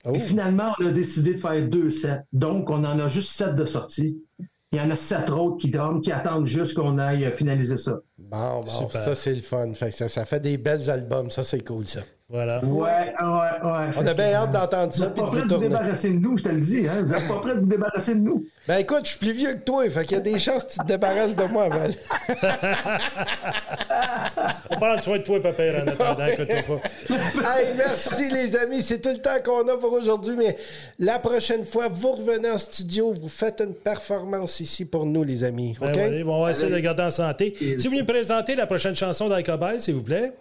[0.05, 0.11] Oh.
[0.13, 2.21] Et finalement, on a décidé de faire deux sets.
[2.33, 4.21] Donc, on en a juste sept de sortie.
[4.71, 7.99] Il y en a sept autres qui dorment, qui attendent juste qu'on aille finaliser ça.
[8.17, 9.01] Bon, bon, Super.
[9.01, 9.73] ça c'est le fun.
[9.73, 12.01] Fait que ça, ça fait des belles albums, ça c'est cool ça.
[12.31, 12.63] Voilà.
[12.63, 13.89] Ouais, ouais, ouais.
[13.97, 16.19] On a bien hâte d'entendre Vous ça n'êtes puis pas vous de vous débarrasser de
[16.19, 16.87] nous, je te le dis.
[16.87, 17.01] Hein?
[17.03, 18.45] Vous n'êtes pas prêts de vous débarrasser de nous.
[18.67, 20.73] Ben écoute, je suis plus vieux que toi, fait qu'il y a des chances que
[20.73, 21.91] tu te débarrasses de moi, Val.
[24.69, 27.59] On parle de toi de toi, papa, en attendant, écoute-toi pas.
[27.59, 30.55] hey, merci les amis, c'est tout le temps qu'on a pour aujourd'hui, mais
[30.99, 35.43] la prochaine fois, vous revenez en studio, vous faites une performance ici pour nous, les
[35.43, 35.75] amis.
[35.81, 35.97] Ben, OK?
[35.97, 37.55] allez, on va essayer de le garder en santé.
[37.57, 40.31] Si vous voulez me présenter la prochaine chanson d'Alcobal, s'il vous plaît.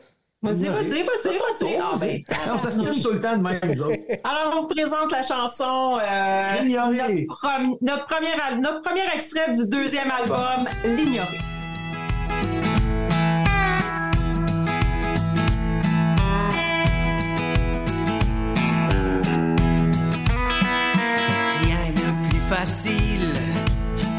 [0.41, 1.77] Vas-y, vas-y, vas-y, vas-y.
[1.83, 2.23] Ah, ben,
[2.71, 3.97] se tient tout le temps de même, nous autres.
[4.25, 7.27] Alors, on vous présente la chanson euh, L'ignorer.
[7.27, 11.39] notre, prom- notre premier notre premier extrait du deuxième album, L'ignorer.
[21.63, 23.33] Rien de plus facile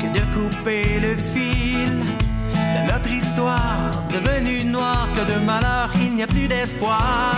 [0.01, 1.89] que de couper le fil
[2.53, 7.35] de notre histoire devenue noire que de malheur il n'y a plus d'espoir.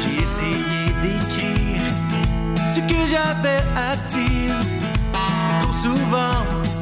[0.00, 1.82] J'ai essayé d'écrire
[2.74, 4.56] ce que j'avais à dire.
[5.12, 6.36] Mais trop souvent,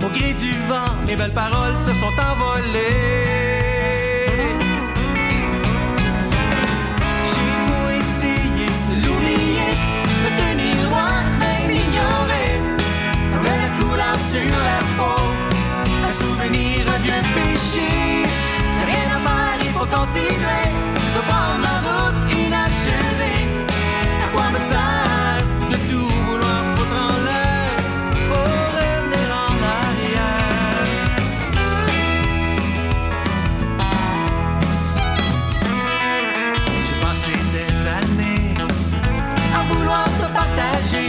[0.04, 3.24] au gré du vent, mes belles paroles se sont envolées.
[7.30, 9.72] J'ai beau essayer de l'oublier,
[10.24, 12.52] me tenir loin, même l'ignorer.
[13.32, 15.22] Comme la couleur sur la peau,
[16.06, 16.80] un souvenir
[19.86, 20.66] continuer
[21.16, 23.48] de prendre la route inachevée.
[24.24, 27.70] À quoi me sert de tout vouloir foutre en l'air
[28.28, 30.86] pour revenir en arrière?
[36.84, 38.54] J'ai passé des années
[39.54, 41.08] à vouloir te partager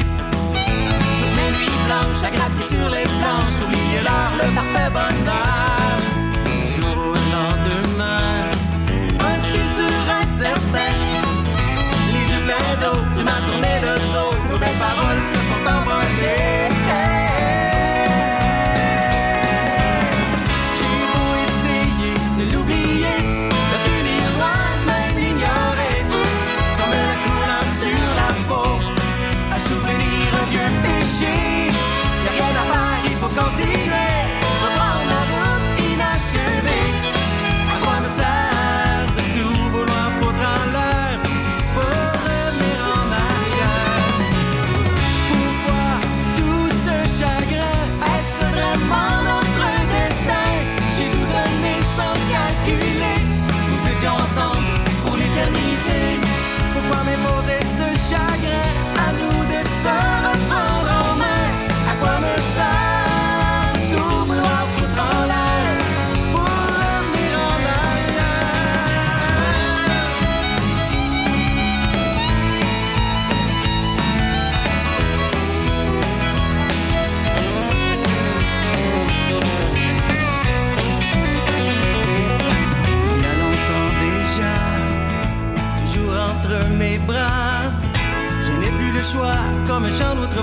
[1.19, 4.80] toutes mes nuits blanches à gratter sur les planches, oublier l'heure, le parfait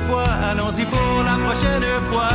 [0.00, 2.28] Allons-y pour la prochaine fois.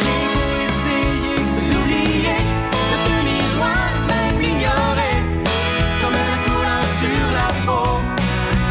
[0.00, 2.38] J'ai beau essayer de l'oublier,
[2.90, 5.16] de tenir loin, même l'ignorer.
[6.00, 8.00] Comme un couleur sur la peau,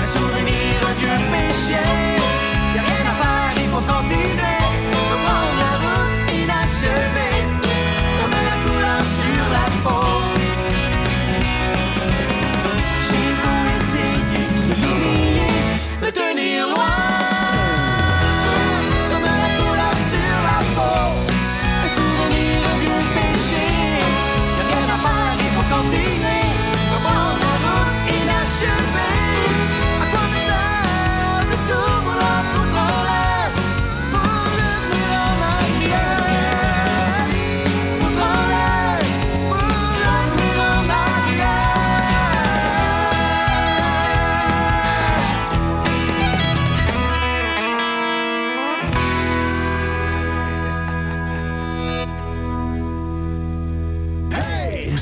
[0.01, 2.14] un souvenir, vieux péché.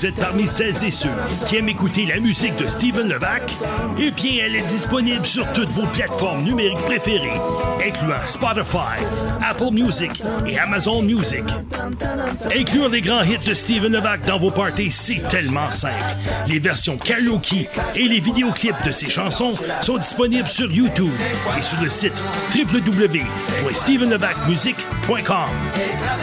[0.03, 1.07] Vous êtes parmi celles et ceux
[1.45, 3.55] qui aiment écouter la musique de Steven Levac?
[3.97, 7.39] Eh bien, elle est disponible sur toutes vos plateformes numériques préférées,
[7.81, 9.01] incluant Spotify,
[9.41, 11.45] Apple Music et Amazon Music.
[12.55, 15.93] Inclure les grands hits de Steven Levac dans vos parties, c'est tellement simple.
[16.47, 21.09] Les versions karaoke et les vidéoclips de ses chansons sont disponibles sur YouTube
[21.57, 22.13] et sur le site
[22.55, 25.49] www.stevenlevacmusic.com.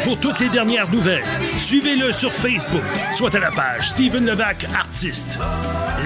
[0.04, 1.24] Pour toutes les dernières nouvelles,
[1.58, 2.82] suivez-le sur Facebook,
[3.14, 5.38] soit à la page Steven Levac Artiste.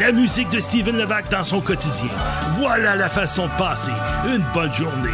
[0.00, 2.09] La musique de Steven Levac dans son quotidien.
[2.59, 3.92] Voilà la façon de passer
[4.26, 5.11] une bonne journée.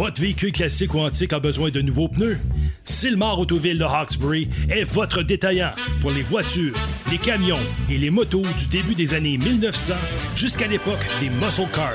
[0.00, 2.38] Votre véhicule classique ou antique a besoin de nouveaux pneus?
[2.84, 6.74] Silmar Autoville de Hawkesbury est votre détaillant pour les voitures,
[7.10, 9.92] les camions et les motos du début des années 1900
[10.34, 11.92] jusqu'à l'époque des muscle cars.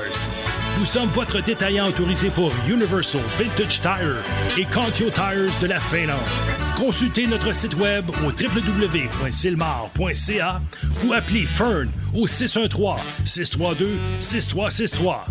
[0.78, 4.20] Nous sommes votre détaillant autorisé pour Universal Vintage Tire
[4.56, 6.20] et Contio Tires de la Finlande.
[6.76, 10.60] Consultez notre site web au www.silmar.ca
[11.04, 15.22] ou appelez Fern au 613-632-6363.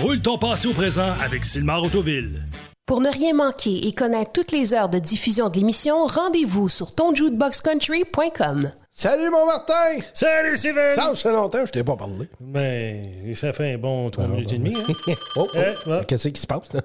[0.00, 2.44] Roule ton passé au présent avec Silmar Autoville.
[2.86, 6.94] Pour ne rien manquer et connaître toutes les heures de diffusion de l'émission, rendez-vous sur
[6.94, 8.72] tonjukeboxcountry.com.
[8.90, 10.00] Salut mon Martin!
[10.12, 10.94] Salut Steven!
[10.94, 12.28] Ça fait longtemps, je t'ai pas parlé.
[12.40, 14.76] Ben, ça fait un bon 3 minutes et demie.
[14.76, 15.14] hein?
[15.36, 15.48] oh, oh.
[15.54, 16.04] Eh, voilà.
[16.04, 16.82] Qu'est-ce qui se passe là?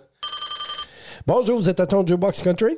[1.25, 2.77] Bonjour, vous êtes à ton Box Country?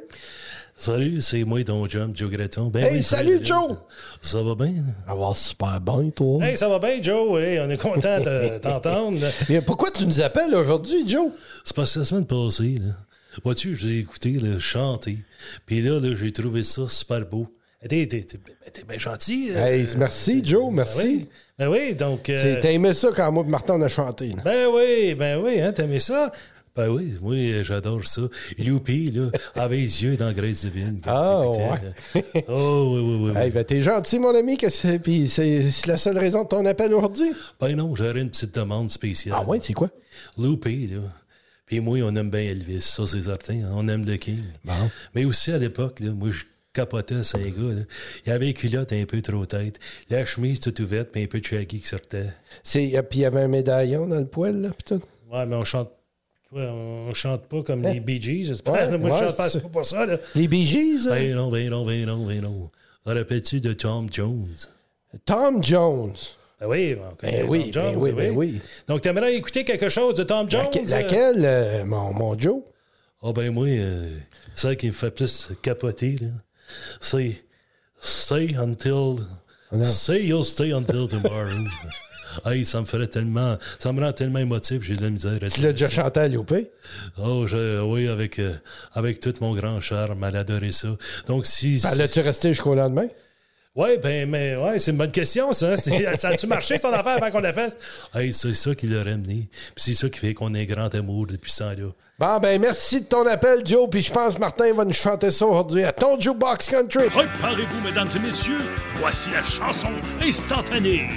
[0.82, 2.68] Salut, c'est moi ton chum, Joe Greton.
[2.70, 3.74] Ben Hey, oui, salut, Joe!
[4.22, 4.76] Ça va bien?
[5.06, 6.46] Ça va super bien, toi.
[6.46, 7.42] Hey, ça va bien, Joe?
[7.42, 9.18] Hey, on est content de t'entendre.
[9.50, 11.32] Mais pourquoi tu nous appelles aujourd'hui, Joe?
[11.66, 12.94] C'est parce que la semaine passée, là,
[13.44, 15.18] vois-tu, je l'ai écouté là, chanter.
[15.66, 17.48] Puis là, là, j'ai trouvé ça super beau.
[17.82, 19.50] T'es t'es- t'es- ben, t'es bien gentil.
[19.52, 21.00] euh, Hey, merci, Joe, ben merci.
[21.08, 21.28] oui.
[21.58, 22.30] Ben oui, donc.
[22.30, 24.30] euh, T'as aimé ça quand moi et Martin on a chanté.
[24.30, 24.42] là.
[24.46, 26.32] Ben oui, ben oui, hein, t'aimais ça?
[26.76, 28.22] Ben oui, moi, euh, j'adore ça.
[28.58, 31.00] Loupé, là, avait les yeux dans la vigne.
[31.04, 31.86] quand Ah, j'écoutais,
[32.42, 32.44] là.
[32.48, 33.32] Oh, oui, oui, oui.
[33.36, 33.42] oui.
[33.42, 35.00] Hey, ben, t'es gentil, mon ami, que c'est...
[35.00, 37.32] Puis c'est la seule raison de ton appel aujourd'hui?
[37.60, 39.36] Ben non, j'aurais une petite demande spéciale.
[39.40, 39.90] Ah ouais, c'est quoi?
[40.38, 41.00] Loupé, là.
[41.66, 43.62] Puis moi, on aime bien Elvis, ça, c'est certain.
[43.74, 44.40] On aime le King.
[45.14, 46.44] Mais aussi, à l'époque, là, moi, je
[46.74, 47.74] capotais à cinq gars.
[47.76, 47.82] là.
[48.26, 51.28] Il y avait les culottes un peu trop tête, la chemise toute ouverte, puis un
[51.28, 52.28] peu de shaggy qui sortait.
[52.28, 55.00] Euh, Puis il y avait un médaillon dans le poil, là, putain.
[55.32, 55.92] Ouais, mais on chante.
[56.52, 57.94] Ouais, on chante pas comme Hein?
[57.94, 58.74] les Bee Gees, j'espère.
[58.74, 60.18] Ouais, moi, je chante pas, c'est c'est pas pour ça, là.
[60.36, 61.12] Les Bee Gees, hein?
[61.12, 62.70] Ben non, ben non, ben non, ben non.
[63.06, 64.48] Rappelles-tu de Tom Jones?
[65.26, 66.16] Tom Jones.
[66.60, 68.62] Ben oui, on connaît Ben oui, Tom Jones, ben oui, ben oui.
[68.88, 70.68] Donc, t'aimerais écouter quelque chose de Tom Jones?
[70.76, 70.86] Euh?
[70.88, 72.62] laquelle, euh, mon, mon Joe?
[73.22, 74.18] Ah ben moi, euh,
[74.54, 76.28] ça qui me fait plus capoter, là,
[77.02, 77.44] c'est
[78.02, 79.18] Stay until...
[79.84, 81.50] Say you'll stay until tomorrow.
[82.46, 83.58] hey, ça me ferait tellement...
[83.80, 86.70] Ça me rend tellement émotif, j'ai de la misère Tu l'as déjà chanté à Loupé?
[87.18, 88.54] Oh, je- oui, avec, euh,
[88.94, 90.90] avec tout mon grand charme, elle adorait ça.
[91.28, 91.80] Donc, si...
[91.84, 93.08] Ben, L'as-tu resté jusqu'au lendemain?
[93.76, 95.78] Oui, ben, mais ouais, c'est une bonne question, ça.
[96.18, 97.78] Ça a-tu marché ton affaire avant qu'on la fasse?
[98.14, 99.48] Hey, c'est ça qui l'a ramené.
[99.76, 101.90] Puis c'est ça qui fait qu'on est grand amour depuis ce temps-là.
[102.18, 103.88] Bon, ben merci de ton appel, Joe.
[103.90, 107.06] Puis je pense que Martin va nous chanter ça aujourd'hui à ton Jukebox Country.
[107.10, 108.60] Préparez-vous, mesdames et messieurs,
[108.98, 109.88] voici la chanson
[110.22, 111.08] instantanée.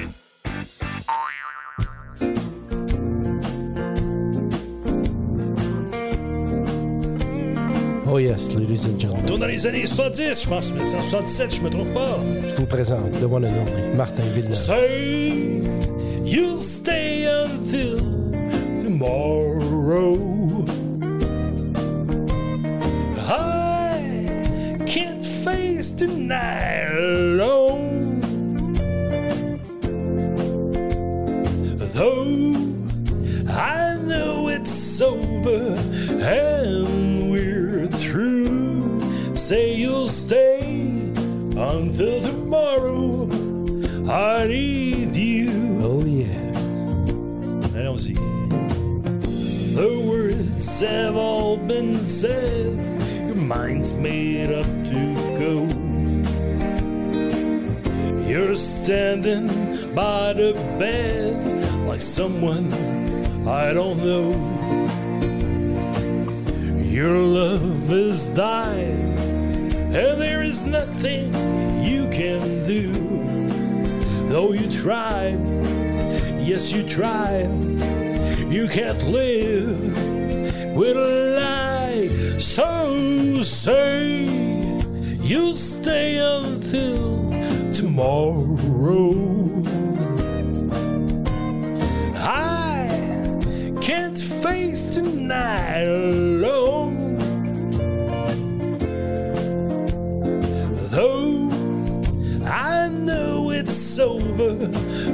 [8.14, 9.24] Oh yes, ladies and On gentlemen.
[9.26, 12.18] tourne dans les années 70, je pense, 1977, je me trompe pas.
[12.46, 14.54] Je vous présente le one and only Martin Villeneuve.
[14.54, 15.62] Say
[16.22, 17.96] you'll stay until
[18.84, 20.18] tomorrow.
[23.16, 28.20] I can't face tonight alone.
[31.94, 32.52] Though
[33.48, 35.74] I know it's over
[36.20, 36.91] and.
[39.52, 40.88] Say you'll stay
[41.74, 43.28] until tomorrow.
[44.08, 45.50] I need you.
[45.88, 46.40] Oh yeah.
[47.76, 48.14] Allons-y.
[49.76, 52.82] The words have all been said.
[53.26, 55.02] Your mind's made up to
[55.42, 55.52] go.
[58.26, 59.48] You're standing
[59.94, 62.72] by the bed like someone
[63.46, 64.52] I don't know.
[66.92, 69.11] Your love has died,
[69.94, 71.26] and there is nothing
[71.84, 72.90] you can do.
[74.30, 75.36] Though you try,
[76.40, 77.42] yes, you try,
[78.48, 79.80] you can't live
[80.74, 82.08] with a lie.
[82.38, 84.24] So say
[85.20, 87.30] you'll stay until
[87.70, 89.12] tomorrow.
[92.16, 93.38] I
[93.82, 96.31] can't face tonight
[103.92, 104.52] it's over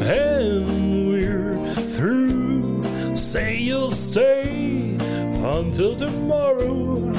[0.07, 1.57] and we're
[1.97, 2.81] through.
[3.17, 7.13] Say you'll stay until tomorrow.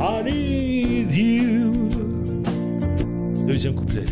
[0.00, 1.88] I need you.
[3.48, 4.08] Deuxième couplet.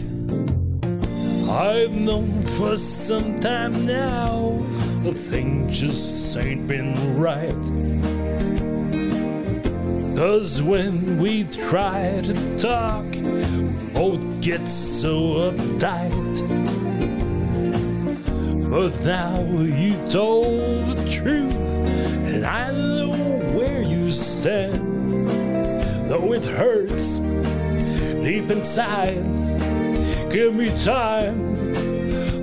[1.49, 4.59] I've known for some time now
[5.05, 7.55] the thing just ain't been right.
[10.17, 13.07] Cause when we try to talk,
[13.95, 16.35] both get so uptight.
[18.69, 21.53] But now you told the truth,
[22.27, 23.11] and I know
[23.57, 25.29] where you stand.
[26.11, 29.23] Though it hurts deep inside,
[30.29, 31.39] give me time,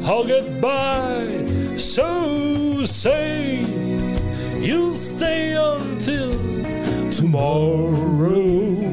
[0.06, 1.76] I'll get by.
[1.76, 3.60] So say
[4.60, 6.32] you'll stay until
[7.12, 8.91] tomorrow.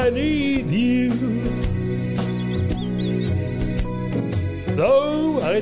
[0.00, 1.10] I need you.
[4.74, 5.60] Though I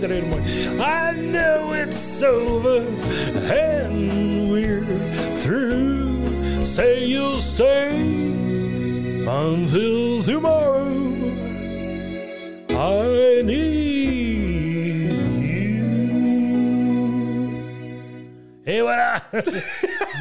[0.81, 2.87] I know it's over
[3.53, 4.85] and we're
[5.39, 6.65] through.
[6.65, 7.99] Say you'll stay
[9.27, 10.95] until tomorrow.
[12.71, 15.11] I need
[15.43, 15.89] you.
[18.65, 19.21] Et voilà!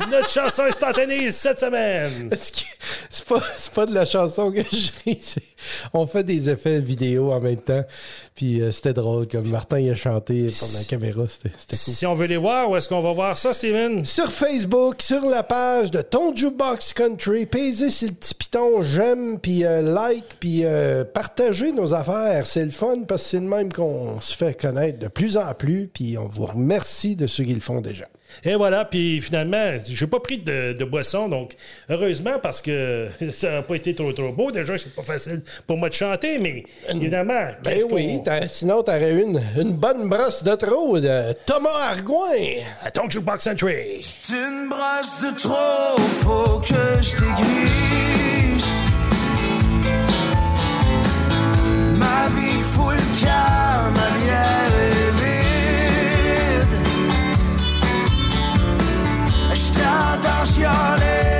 [0.09, 2.31] Notre chanson est instantanée cette semaine!
[3.17, 3.41] c'est pas,
[3.73, 5.35] pas de la chanson que je ris.
[5.93, 7.83] On fait des effets vidéo en même temps.
[8.35, 11.23] Puis euh, c'était drôle, comme Martin il a chanté pendant la caméra.
[11.27, 11.93] C'était cool.
[11.93, 14.05] Si on veut les voir, où est-ce qu'on va voir ça, Steven?
[14.05, 17.45] Sur Facebook, sur la page de Ton Jukebox Country.
[17.45, 22.45] Paisez sur le petit piton j'aime, puis euh, like, puis euh, partagez nos affaires.
[22.45, 25.53] C'est le fun parce que c'est le même qu'on se fait connaître de plus en
[25.53, 25.89] plus.
[25.91, 28.05] Puis on vous remercie de ceux qui le font déjà.
[28.43, 31.55] Et voilà, puis finalement, j'ai pas pris de, boisson, donc
[31.89, 34.51] heureusement parce que ça n'a pas été trop trop beau.
[34.51, 37.51] Déjà, c'est pas facile pour moi de chanter, mais évidemment.
[37.63, 38.19] Ben oui,
[38.49, 42.63] sinon t'aurais eu une, une bonne brosse de trop de Thomas Argoin.
[42.81, 43.97] Attends que je box entry.
[44.01, 48.65] C'est une brosse de trop, faut que je t'aiguise.
[51.95, 54.76] Ma vie fout le cœur, ma vieille.
[59.99, 60.45] I don't
[60.99, 61.36] l'air.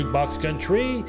[0.00, 1.04] Jukebox Country.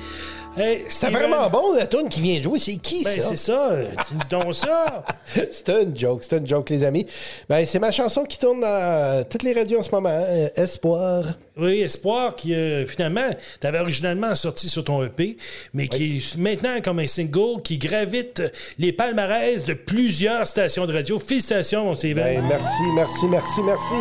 [0.57, 2.59] Hey, C'était vraiment bon, la tune qui vient de jouer.
[2.59, 3.29] C'est qui, Ben, ça?
[3.29, 3.69] c'est ça.
[4.09, 5.05] Tu me donnes ça.
[5.49, 7.05] C'était une joke, c'était une joke, les amis.
[7.47, 10.09] Ben, c'est ma chanson qui tourne dans toutes les radios en ce moment.
[10.09, 10.49] hein.
[10.57, 11.23] Espoir.
[11.57, 13.29] Oui, Espoir, qui euh, finalement,
[13.59, 15.35] t'avais originalement sorti sur ton EP,
[15.73, 18.41] mais qui est maintenant comme un single qui gravite
[18.79, 21.19] les palmarès de plusieurs stations de radio.
[21.19, 22.23] Félicitations, mon Steven.
[22.23, 23.93] Ben, merci, merci, merci, merci.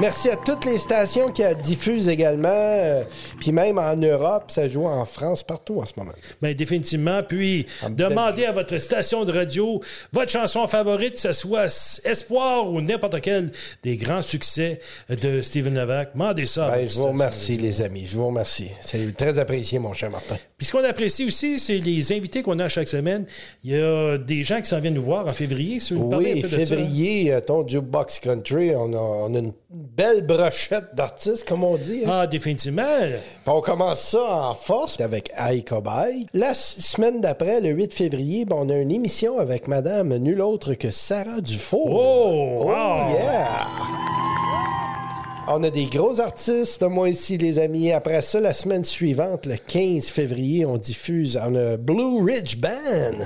[0.00, 2.48] Merci à toutes les stations qui la diffusent également.
[2.48, 3.02] euh,
[3.38, 6.12] Puis même en Europe, ça joue en France, partout en ce moment.
[6.40, 7.22] Ben, définitivement.
[7.22, 9.80] Puis, demandez à votre station de radio
[10.12, 13.52] votre chanson favorite, que ce soit Espoir ou n'importe quel
[13.82, 14.80] des grands succès
[15.10, 16.12] de Steven Levac.
[16.14, 16.68] Demandez ça.
[16.70, 18.04] Ben, vous station remercie, les amis.
[18.06, 18.68] Je vous remercie.
[18.80, 20.36] C'est très apprécié, mon cher Martin.
[20.56, 23.24] Puis ce qu'on apprécie aussi, c'est les invités qu'on a chaque semaine.
[23.62, 25.80] Il y a des gens qui s'en viennent nous voir en février.
[25.80, 26.56] Si vous un Oui, peu de ça.
[26.58, 31.76] février, euh, ton Jukebox Country, on a, on a une belle brochette d'artistes, comme on
[31.76, 32.02] dit.
[32.06, 32.10] hein.
[32.22, 32.82] Ah, définitivement.
[33.46, 36.26] On commence ça en force avec Aïe Cobaye.
[36.32, 40.74] La semaine d'après, le 8 février, ben, on a une émission avec madame nulle autre
[40.74, 41.90] que Sarah Dufour.
[41.90, 43.14] Oh, wow.
[43.16, 43.66] yeah!
[45.46, 47.92] On a des gros artistes, moi ici, les amis.
[47.92, 51.38] Après ça, la semaine suivante, le 15 février, on diffuse.
[51.46, 53.18] On a Blue Ridge Band.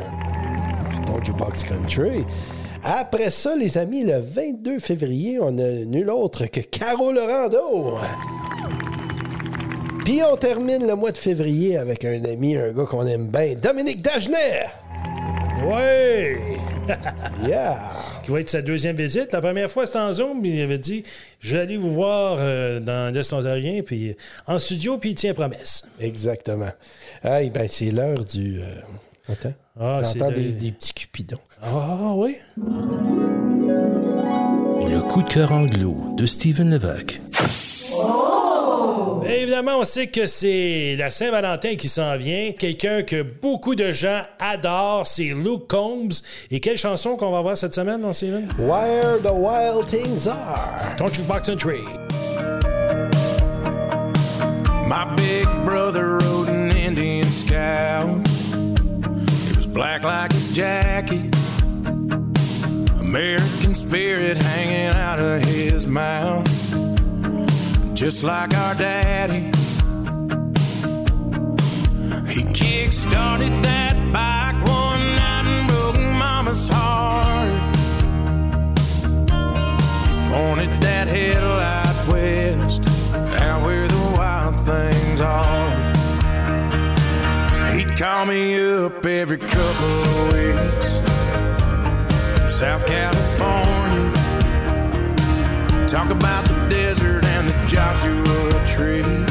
[1.06, 2.24] Ton Jukebox Country.
[2.82, 7.98] Après ça, les amis, le 22 février, on a nul autre que Caro Lorando.
[10.04, 13.54] Puis on termine le mois de février avec un ami, un gars qu'on aime bien,
[13.54, 14.66] Dominique Dagenet.
[15.64, 16.58] Ouais!
[17.46, 17.78] Yeah!
[18.24, 19.32] Qui va être sa deuxième visite.
[19.32, 20.44] La première fois, c'était en Zoom.
[20.44, 21.02] Il avait dit
[21.40, 24.16] Je vais aller vous voir euh, dans l'Est ontarien, puis
[24.46, 25.82] en studio, puis il tient promesse.
[26.00, 26.70] Exactement.
[27.22, 28.60] Hey, ben, c'est l'heure du.
[28.60, 28.80] euh,
[29.30, 29.52] Attends.
[29.78, 31.38] Ah, c'est J'entends le- des, des petits cupidons.
[31.62, 32.36] Ah, oui?
[34.90, 37.20] Le coup de cœur anglo de Steven Levac.
[39.28, 42.52] Évidemment, on sait que c'est la Saint-Valentin qui s'en vient.
[42.52, 46.22] Quelqu'un que beaucoup de gens adorent, c'est Luke Combs.
[46.50, 48.48] Et quelle chanson qu'on va voir cette semaine, mon Steven?
[48.58, 50.96] Where the Wild Things Are.
[50.96, 51.82] Ton Jukebox Country.
[54.86, 58.26] My big brother rode an Indian scout.
[59.50, 61.26] It was black like his jacket.
[62.98, 66.46] American spirit hanging out of his mouth.
[67.98, 69.50] Just like our daddy.
[72.32, 77.50] He kick started that bike one night and broke mama's heart.
[80.06, 82.82] He pointed that headlight west,
[83.42, 85.70] out where the wild things are.
[87.74, 90.98] He'd call me up every couple of weeks
[92.38, 94.12] from South California.
[95.88, 97.27] Talk about the desert
[97.80, 99.27] and the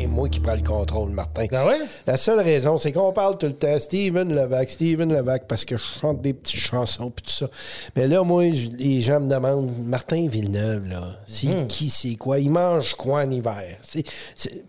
[0.00, 1.46] c'est moi qui prends le contrôle, Martin.
[1.52, 1.78] Ah ouais?
[2.06, 5.76] La seule raison, c'est qu'on parle tout le temps Steven Levac, Steven Levac, parce que
[5.76, 7.46] je chante des petites chansons puis tout ça.
[7.96, 8.44] Mais là, moi,
[8.78, 11.66] les gens me demandent, Martin Villeneuve, là, c'est Hmm.
[11.66, 12.38] qui, c'est quoi?
[12.38, 13.62] Il mange quoi en hiver?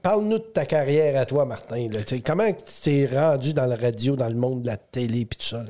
[0.01, 1.87] Parle-nous de ta carrière à toi, Martin.
[1.93, 1.99] là.
[2.25, 5.45] Comment tu t'es rendu dans la radio, dans le monde de la télé puis tout
[5.47, 5.57] ça?
[5.59, 5.69] là?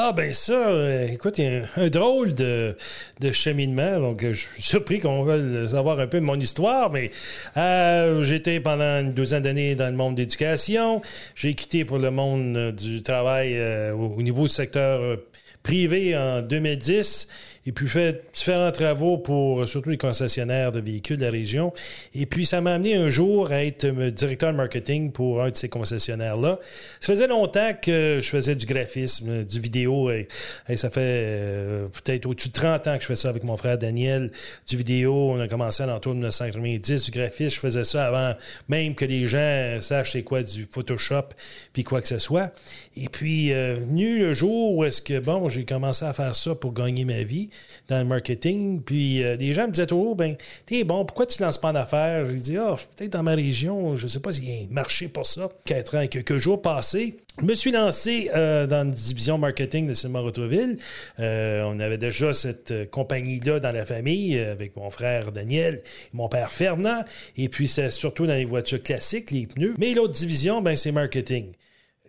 [0.00, 2.76] Ah ben ça, euh, écoute, il y a un, drôle de,
[3.18, 6.92] de cheminement, donc euh, je suis surpris qu'on veuille savoir un peu de mon histoire,
[6.92, 7.10] mais
[7.56, 11.02] euh, j'étais pendant une douzaine d'années dans le monde d'éducation,
[11.34, 15.18] j'ai quitté pour le monde du travail au, au niveau du secteur
[15.64, 17.26] privé en 2010
[17.68, 21.74] et puis fait différents travaux pour euh, surtout les concessionnaires de véhicules de la région.
[22.14, 25.56] Et puis ça m'a amené un jour à être euh, directeur marketing pour un de
[25.56, 26.60] ces concessionnaires-là.
[27.00, 30.28] Ça faisait longtemps que je faisais du graphisme, euh, du vidéo, et,
[30.76, 34.30] ça fait peut-être au-dessus de 30 ans que je fais ça avec mon frère Daniel,
[34.66, 35.32] du vidéo.
[35.32, 37.56] On a commencé à l'entour de 1990, du graphisme.
[37.56, 38.34] Je faisais ça avant
[38.68, 41.30] même que les gens sachent c'est quoi du Photoshop,
[41.72, 42.52] puis quoi que ce soit.
[42.96, 46.72] Et puis, venu le jour où est-ce que, bon, j'ai commencé à faire ça pour
[46.72, 47.50] gagner ma vie
[47.88, 50.36] dans le marketing, puis euh, les gens me disaient toujours, ben,
[50.66, 52.26] t'es bon, pourquoi tu ne lances pas en affaires?
[52.26, 55.08] J'ai dit, ah, peut-être dans ma région, je sais pas s'il y a un marché
[55.08, 55.48] pour ça.
[55.64, 59.86] Quatre ans et quelques jours passés, je me suis lancé euh, dans une division marketing
[59.86, 60.76] de Cinéma Rotoville.
[61.18, 66.28] Euh, on avait déjà cette compagnie-là dans la famille avec mon frère Daniel et mon
[66.28, 67.04] père Fernand.
[67.36, 69.76] Et puis, c'est surtout dans les voitures classiques, les pneus.
[69.78, 71.52] Mais l'autre division, ben, c'est marketing.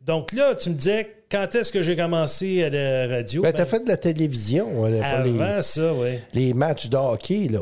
[0.06, 3.42] Donc là, tu me disais, quand est-ce que j'ai commencé à la radio?
[3.42, 6.20] Ben, Ben, t'as fait de la télévision, là, pas les- avant ça, oui.
[6.34, 7.60] les matchs de hockey, là.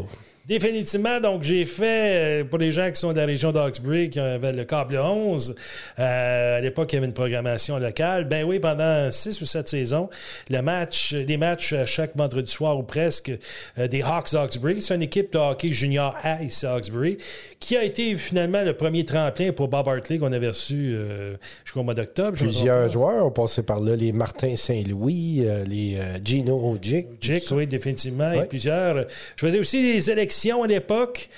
[0.47, 4.17] Définitivement, donc j'ai fait, euh, pour les gens qui sont de la région d'Oxbury, qui
[4.17, 5.53] avaient le câble 11,
[5.99, 8.29] euh, à l'époque, il y avait une programmation locale.
[8.29, 10.09] Ben oui, pendant six ou sept saisons,
[10.49, 13.29] le match, les matchs chaque vendredi soir ou presque
[13.77, 17.17] euh, des Hawks d'Oxbury, c'est une équipe de hockey junior A ici à Oxbury,
[17.59, 20.95] qui a été finalement le premier tremplin pour Bob Hartley qu'on avait reçu
[21.65, 22.37] jusqu'au mois d'octobre.
[22.37, 27.07] Plusieurs joueurs ont passé par là, les Martin Saint-Louis, les Gino Ojic.
[27.19, 28.29] Jick, oui, définitivement.
[28.29, 28.45] Ouais.
[28.45, 29.05] Et plusieurs.
[29.35, 31.29] Je faisais aussi les élections à l'époque.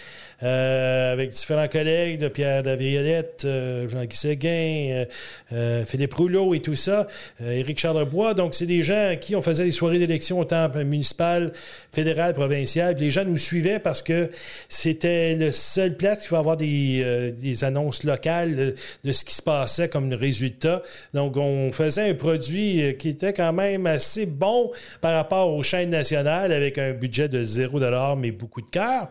[0.42, 5.06] Euh, avec différents collègues, de Pierre Laviolette, euh, Jean-Guy Séguin,
[5.52, 7.08] euh, Philippe Rouleau et tout ça,
[7.44, 8.34] Éric Charlebois.
[8.34, 11.52] Donc, c'est des gens à qui on faisait les soirées d'élection autant municipales,
[11.92, 12.96] fédérales, provinciales.
[12.96, 14.30] Puis les gens nous suivaient parce que
[14.70, 19.90] c'était le seul place qui va avoir des, annonces locales de, ce qui se passait
[19.90, 20.84] comme résultat.
[21.14, 24.72] Donc, on faisait un produit qui était quand même assez bon
[25.02, 27.80] par rapport aux chaînes nationales avec un budget de 0
[28.16, 29.10] mais beaucoup de cœur.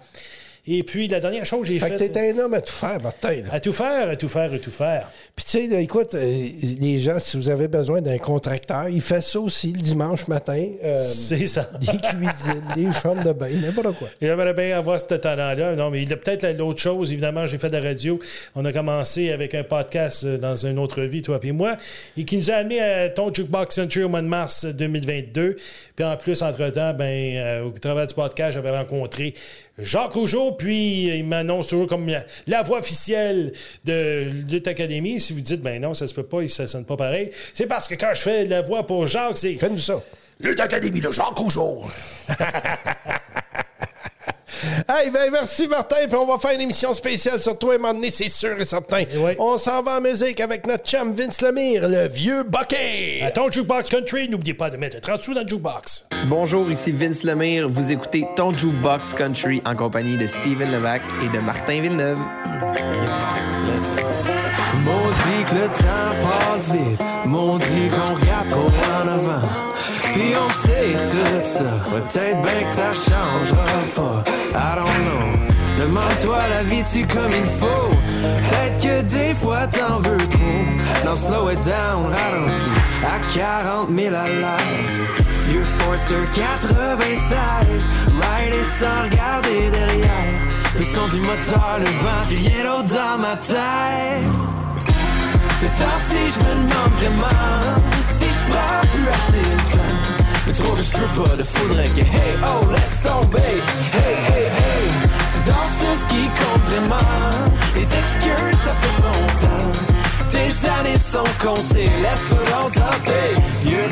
[0.70, 2.12] Et puis, la dernière chose que j'ai Fait que faite.
[2.12, 3.30] t'es un homme à tout faire, Martin.
[3.36, 3.48] là.
[3.52, 5.10] À tout faire, à tout faire, à tout faire.
[5.34, 6.48] Puis tu sais, écoute, euh,
[6.80, 10.62] les gens, si vous avez besoin d'un contracteur, il fait ça aussi le dimanche matin.
[10.84, 11.70] euh, C'est ça.
[11.80, 14.08] Des cuisines, des chambres de bain, n'importe quoi.
[14.20, 15.74] Il aimerait bien avoir ce talent-là.
[15.74, 17.12] Non, mais il a peut-être l'autre chose.
[17.12, 18.18] Évidemment, j'ai fait de la radio.
[18.54, 21.76] On a commencé avec un podcast euh, dans une autre vie, toi et moi,
[22.16, 25.56] et qui nous a amené à ton Jukebox Century au mois de mars 2022.
[25.96, 27.04] Puis en plus, entre-temps, ben,
[27.36, 29.34] euh, au travers du podcast, j'avais rencontré
[29.78, 33.52] Jacques Rougeau, puis il m'annonce toujours comme la, la voix officielle
[33.84, 35.20] de Lutte Académie.
[35.20, 37.86] Si vous dites, ben non, ça se peut pas, ça sonne pas pareil, c'est parce
[37.88, 39.54] que quand je fais la voix pour Jacques, c'est...
[39.54, 40.02] Fais-nous ça.
[40.40, 41.82] Lutte Académie de Jacques Rougeau.
[44.88, 48.10] Hey, ben merci Martin, puis on va faire une émission spéciale sur toi et m'emmener,
[48.10, 49.04] c'est sûr et certain.
[49.38, 53.22] On s'en va en musique avec notre chum Vince Lemire, le vieux Bucky.
[53.22, 56.06] À ton Jukebox Country, n'oubliez pas de mettre 30 sous dans le Jukebox.
[56.26, 57.68] Bonjour, ici Vince Lemire.
[57.68, 62.18] Vous écoutez Ton Jukebox Country en compagnie de Steven Levac et de Martin Villeneuve.
[64.84, 68.70] Maudit que le temps passe vite, maudit qu'on regarde trop
[69.02, 69.67] en avant.
[70.20, 71.64] On sait tout ça.
[71.90, 74.24] Peut-être bien que ça changera pas.
[74.54, 75.38] I don't know.
[75.78, 77.94] Demande-toi la vie tu comme il faut.
[78.22, 80.64] Peut-être que des fois t'en veux trop.
[81.04, 82.70] Non, slow it down, ralenti.
[83.04, 85.08] À 40 000 à l'heure.
[85.48, 87.82] Vieux Sportster 96.
[88.06, 90.34] Rider sans regarder derrière.
[90.78, 94.26] Le son du moteur, le vent, rien d'autre dans ma tête.
[95.60, 97.88] C'est temps-ci, je me demande vraiment
[98.50, 99.98] prends plus assez le temps.
[100.46, 103.62] Mais trop de peux pas, de faudrait que hey, oh, laisse tomber.
[103.92, 104.88] Hey, hey, hey,
[105.32, 106.96] tu danses ce qui compte vraiment.
[107.74, 109.72] Les excuses, ça fait son temps.
[110.28, 113.88] Tes années sont comptées, laisse-toi tenter, vieux.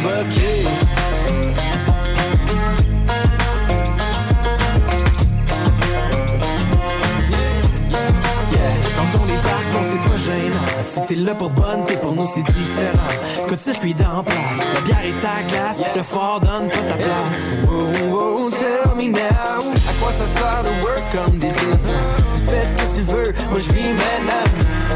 [10.96, 13.50] Si t'es là pour bonne, t'es pour nous, c'est différent.
[13.50, 17.68] De circuit dans place, la bière et sa glace, le fort donne pas sa place.
[17.68, 22.06] Wow, wow, tell me now, à quoi ça sert de work comme des innocents?
[22.34, 24.44] Tu fais ce que tu veux, moi je vis maintenant.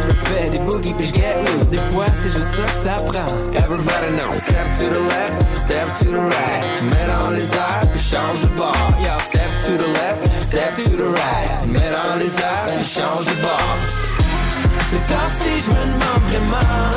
[0.08, 1.68] Je fais des boogies puis je get loose.
[1.68, 3.26] Des fois, c'est juste ça que ça prend.
[3.54, 6.82] Everybody knows, step to the left, step to the right.
[6.82, 8.74] Mets dans les airs, puis change de bord.
[9.02, 11.66] Yeah, step to the left, step to the right.
[11.66, 14.09] Mets dans les airs, puis change de bord.
[14.90, 16.90] C'est temps-ci, je me demande vraiment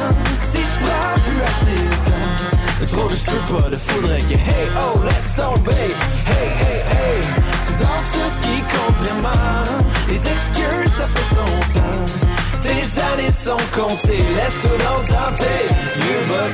[0.52, 2.98] si je prends plus assez de temps.
[2.98, 5.94] Trop de peux pas, de faudrait que hey, oh, laisse tomber.
[6.26, 7.22] Hey, hey, hey,
[7.78, 9.64] danses sur ce qui compte vraiment.
[10.08, 12.06] Les excuses, ça fait son temps.
[12.64, 12.84] Tes
[13.14, 15.62] années sont comptées, laisse-toi donc tenter.
[15.96, 16.54] Vieux Pour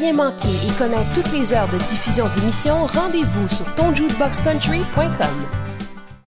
[0.00, 5.59] rien manquer et connaître toutes les heures de diffusion de l'émission, rendez-vous sur tonjukeboxcountry.com.